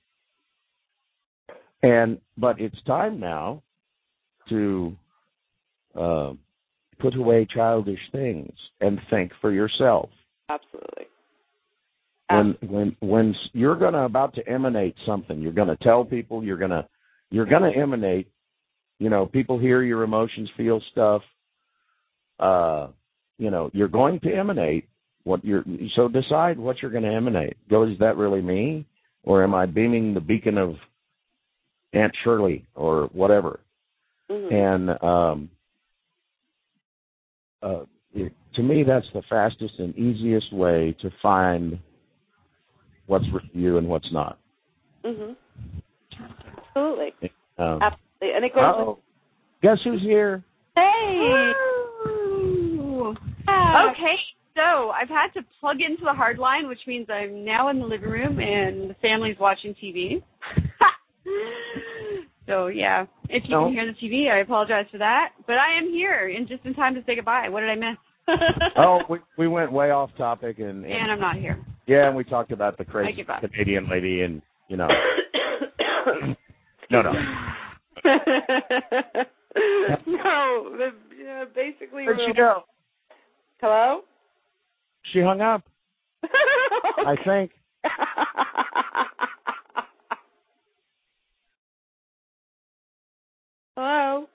[1.81, 3.63] and but it's time now
[4.49, 4.95] to
[5.99, 6.33] uh,
[6.99, 10.09] put away childish things and think for yourself.
[10.49, 11.05] Absolutely.
[12.29, 16.43] When when when you're going to about to emanate something, you're going to tell people,
[16.43, 16.87] you're going to
[17.29, 18.31] you're going to emanate.
[18.97, 21.21] You know, people hear your emotions, feel stuff.
[22.39, 22.87] Uh,
[23.37, 24.87] you know, you're going to emanate
[25.23, 25.63] what you're.
[25.95, 27.57] So decide what you're going to emanate.
[27.69, 28.85] Go, is that really me,
[29.23, 30.75] or am I beaming the beacon of
[31.93, 33.59] Aunt Shirley or whatever?
[34.31, 34.55] Mm-hmm.
[34.55, 35.49] And um,
[37.61, 41.77] uh, it, to me, that's the fastest and easiest way to find
[43.07, 44.37] what's for you and what's not.
[45.03, 45.35] Mhm.
[46.75, 47.31] Absolutely.
[47.57, 48.35] Um, Absolutely.
[48.35, 48.63] And it goes.
[48.63, 48.99] oh,
[49.61, 50.43] guess who's here?
[50.75, 51.53] Hey.
[53.91, 54.15] Okay,
[54.55, 57.85] so I've had to plug into the hard line, which means I'm now in the
[57.85, 60.21] living room and the family's watching TV.
[62.47, 63.65] so yeah, if you No.
[63.65, 65.29] can hear the TV, I apologize for that.
[65.45, 67.49] But I am here and just in time to say goodbye.
[67.49, 67.97] What did I miss?
[68.77, 71.63] oh, we we went way off topic and, and and I'm not here.
[71.87, 73.25] Yeah, and we talked about the crazy.
[73.41, 74.87] Canadian lady and you know
[76.91, 77.11] no no.
[80.05, 82.05] no, the, yeah, basically.
[82.05, 82.63] Where'd she go?
[83.61, 84.01] Hello.
[85.13, 85.63] She hung up.
[86.23, 87.51] I think.
[93.75, 94.27] Hello.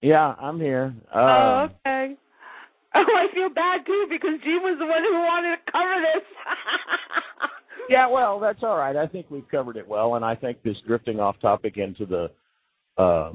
[0.00, 0.94] Yeah, I'm here.
[1.12, 2.14] Uh, oh, okay.
[2.94, 6.24] Oh, I feel bad too because Jean was the one who wanted to cover this.
[7.90, 8.96] yeah, well, that's all right.
[8.96, 12.30] I think we've covered it well, and I think this drifting off topic into the
[13.02, 13.32] uh,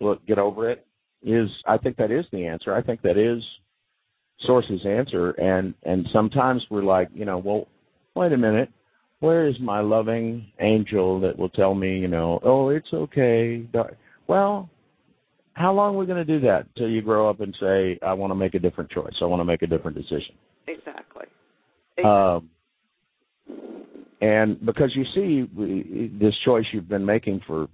[0.00, 0.86] look, get over it
[1.22, 1.48] is.
[1.66, 2.74] I think that is the answer.
[2.74, 3.42] I think that is
[4.46, 7.68] source's answer, and and sometimes we're like, you know, well,
[8.14, 8.70] wait a minute,
[9.20, 13.66] where is my loving angel that will tell me, you know, oh, it's okay.
[14.26, 14.68] Well,
[15.54, 18.14] how long are we going to do that till you grow up and say, I
[18.14, 19.12] want to make a different choice.
[19.20, 20.34] I want to make a different decision.
[20.66, 21.26] Exactly.
[22.04, 22.50] Um,
[24.20, 27.68] and because you see this choice you've been making for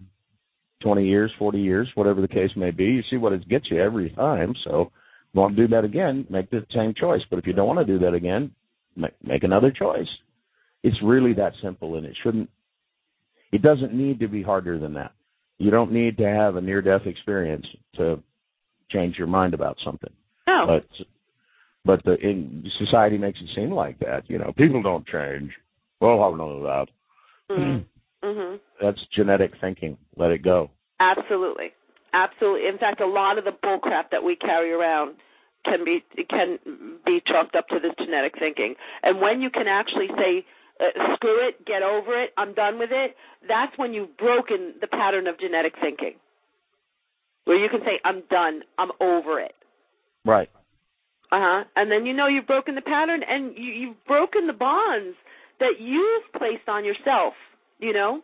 [0.83, 3.81] 20 years, 40 years, whatever the case may be, you see what it gets you
[3.81, 4.55] every time.
[4.65, 4.93] So,
[5.33, 7.23] you want to do that again, make the same choice.
[7.29, 8.53] But if you don't want to do that again,
[8.97, 10.09] make, make another choice.
[10.83, 12.49] It's really that simple, and it shouldn't.
[13.53, 15.13] It doesn't need to be harder than that.
[15.59, 17.67] You don't need to have a near-death experience
[17.97, 18.23] to
[18.91, 20.13] change your mind about something.
[20.47, 20.67] No.
[20.67, 21.07] But
[21.87, 24.25] but the in society makes it seem like that.
[24.29, 25.53] You know, people don't change.
[26.01, 26.87] Well, how know that?
[27.51, 28.27] Mm-hmm.
[28.27, 28.57] mm-hmm.
[28.83, 29.97] That's genetic thinking.
[30.17, 30.71] Let it go.
[30.99, 31.73] Absolutely,
[32.13, 32.69] absolutely.
[32.69, 35.17] In fact, a lot of the bullcrap that we carry around
[35.65, 36.59] can be can
[37.05, 38.75] be chalked up to this genetic thinking.
[39.03, 40.45] And when you can actually say,
[40.81, 43.17] uh, "Screw it, get over it, I'm done with it,"
[43.49, 46.15] that's when you've broken the pattern of genetic thinking.
[47.45, 49.55] Where you can say, "I'm done, I'm over it."
[50.25, 50.51] Right.
[51.33, 51.65] Uh huh.
[51.75, 55.17] And then you know you've broken the pattern and you, you've broken the bonds
[55.61, 57.35] that you've placed on yourself,
[57.79, 58.21] you know?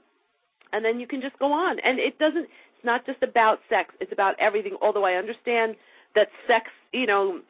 [0.73, 1.79] And then you can just go on.
[1.85, 4.77] And it doesn't, it's not just about sex, it's about everything.
[4.81, 5.77] Although I understand
[6.15, 7.41] that sex, you know,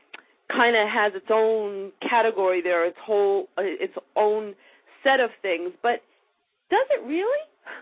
[0.50, 4.54] kind of has its own category there, its whole, uh, its own
[5.02, 5.72] set of things.
[5.82, 6.02] But
[6.70, 7.28] does it really?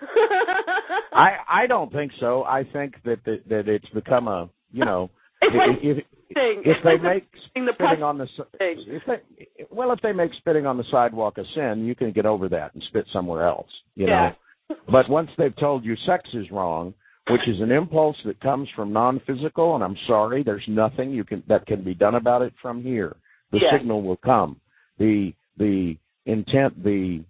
[1.13, 2.45] I I don't think so.
[2.45, 5.11] I think that that, that it's become a you know
[5.43, 6.63] it's like, if, thing.
[6.65, 8.29] If they make the spitting on the
[8.61, 12.27] if they, well, if they make spitting on the sidewalk a sin, you can get
[12.27, 13.69] over that and spit somewhere else.
[13.95, 14.33] You yeah.
[14.69, 14.77] know.
[14.91, 16.95] But once they've told you sex is wrong,
[17.29, 21.43] which is an impulse that comes from non-physical, and I'm sorry, there's nothing you can
[21.49, 23.17] that can be done about it from here.
[23.53, 23.79] The yeah.
[23.79, 24.61] signal will come.
[24.99, 27.25] The the intent, the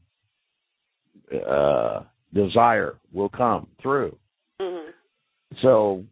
[1.35, 2.03] uh,
[2.35, 4.17] desire will come through.
[4.61, 4.91] Mm-hmm.
[5.63, 6.05] So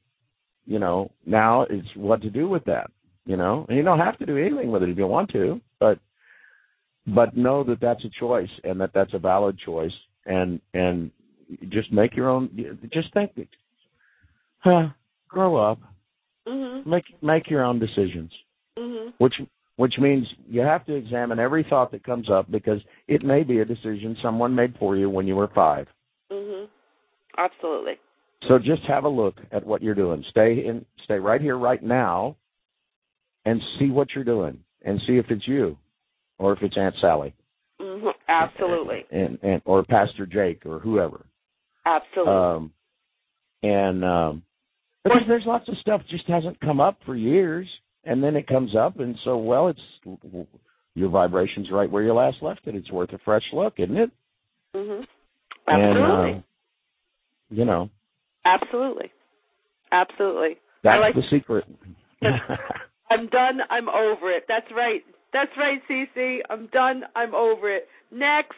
[0.69, 2.91] you know, now it's what to do with that.
[3.25, 5.61] You know, and you don't have to do anything with it if you want to,
[5.81, 5.99] but
[7.07, 9.93] but know that that's a choice and that that's a valid choice,
[10.25, 11.11] and and
[11.69, 12.49] just make your own.
[12.93, 13.33] Just think,
[14.59, 14.89] huh?
[15.29, 15.79] Grow up.
[16.47, 16.89] Mm-hmm.
[16.89, 18.31] Make make your own decisions.
[18.79, 19.11] Mm-hmm.
[19.19, 19.35] Which
[19.77, 23.61] which means you have to examine every thought that comes up because it may be
[23.61, 25.87] a decision someone made for you when you were 5
[26.31, 26.65] Mm-hmm.
[27.39, 27.95] Absolutely.
[28.47, 30.25] So just have a look at what you're doing.
[30.31, 32.37] Stay in, stay right here, right now,
[33.45, 35.77] and see what you're doing, and see if it's you,
[36.39, 37.35] or if it's Aunt Sally.
[37.81, 38.09] Mm-hmm.
[38.29, 39.05] Absolutely.
[39.11, 41.27] And, and or Pastor Jake or whoever.
[41.85, 42.33] Absolutely.
[42.33, 42.73] Um,
[43.63, 44.43] and um,
[45.03, 47.67] because there's lots of stuff just hasn't come up for years,
[48.05, 49.81] and then it comes up, and so well, it's
[50.95, 52.75] your vibration's right where you last left it.
[52.75, 54.11] It's worth a fresh look, isn't it?
[54.75, 55.07] Mhm.
[55.67, 56.31] Absolutely.
[56.31, 56.43] And, uh,
[57.51, 57.91] you know,
[58.45, 59.11] Absolutely.
[59.93, 60.57] Absolutely.
[60.85, 61.65] That's like the secret.
[63.11, 63.61] I'm done.
[63.71, 64.45] I'm over it.
[64.49, 65.03] That's right.
[65.33, 66.39] That's right, Cece.
[66.51, 67.03] I'm done.
[67.15, 67.89] I'm over it.
[68.11, 68.57] Next.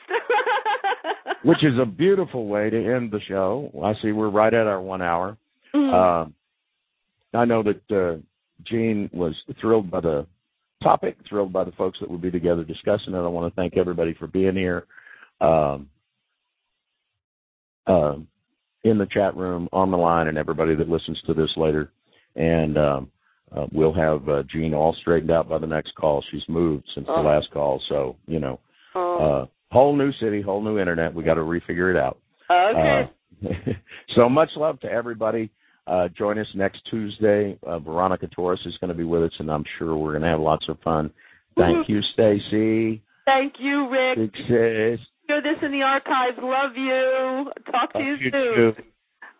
[1.45, 3.70] Which is a beautiful way to end the show.
[3.85, 5.37] I see we're right at our one hour.
[5.74, 6.26] Uh,
[7.33, 8.20] I know that uh,
[8.66, 10.26] Jean was thrilled by the
[10.83, 13.18] topic, thrilled by the folks that will be together discussing it.
[13.18, 14.87] I want to thank everybody for being here.
[15.41, 15.89] Um,
[17.87, 18.16] uh,
[18.85, 21.93] in the chat room, on the line, and everybody that listens to this later.
[22.37, 23.11] And um,
[23.55, 26.24] uh, we'll have uh, Jean all straightened out by the next call.
[26.31, 27.22] She's moved since oh.
[27.22, 28.61] the last call, so you know,
[28.95, 29.43] oh.
[29.43, 31.14] uh, whole new city, whole new internet.
[31.14, 32.18] We got to refigure it out.
[32.51, 33.11] Okay.
[33.45, 33.72] Uh,
[34.16, 35.51] so much love to everybody.
[35.87, 37.59] Uh, join us next Tuesday.
[37.66, 40.28] Uh, Veronica Torres is going to be with us, and I'm sure we're going to
[40.28, 41.11] have lots of fun.
[41.57, 43.03] Thank you, Stacy.
[43.24, 44.31] Thank you, Rick.
[44.33, 44.99] Success
[45.31, 46.39] hear this in the archives.
[46.43, 47.53] Love you.
[47.70, 48.74] Talk to Love you, you soon.
[48.74, 48.83] too.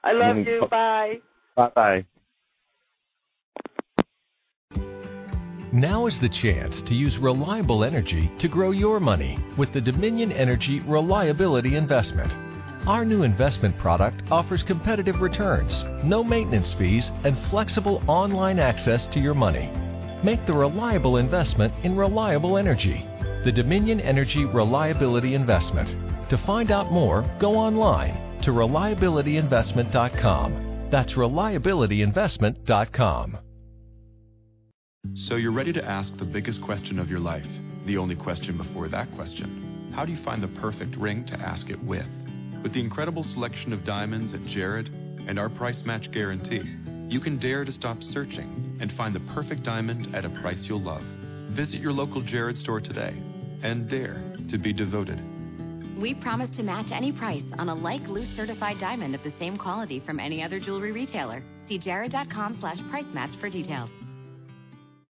[0.05, 0.67] I love Mm, you.
[0.71, 1.15] Bye.
[1.57, 2.05] Bye bye.
[5.73, 10.33] Now is the chance to use reliable energy to grow your money with the Dominion
[10.33, 12.33] Energy Reliability Investment.
[12.89, 19.21] Our new investment product offers competitive returns, no maintenance fees, and flexible online access to
[19.21, 19.71] your money.
[20.25, 23.07] Make the reliable investment in reliable energy.
[23.43, 25.89] The Dominion Energy Reliability Investment.
[26.29, 30.89] To find out more, go online to reliabilityinvestment.com.
[30.91, 33.39] That's reliabilityinvestment.com.
[35.15, 37.47] So you're ready to ask the biggest question of your life,
[37.87, 39.91] the only question before that question.
[39.95, 42.05] How do you find the perfect ring to ask it with?
[42.63, 44.91] With the incredible selection of diamonds at Jared
[45.27, 46.61] and our price match guarantee,
[47.09, 50.83] you can dare to stop searching and find the perfect diamond at a price you'll
[50.83, 51.05] love.
[51.53, 53.15] Visit your local Jared store today
[53.63, 55.21] and dare to be devoted.
[56.01, 59.59] We promise to match any price on a like loose certified diamond of the same
[59.59, 61.43] quality from any other jewelry retailer.
[61.69, 63.91] See jared.com slash price match for details.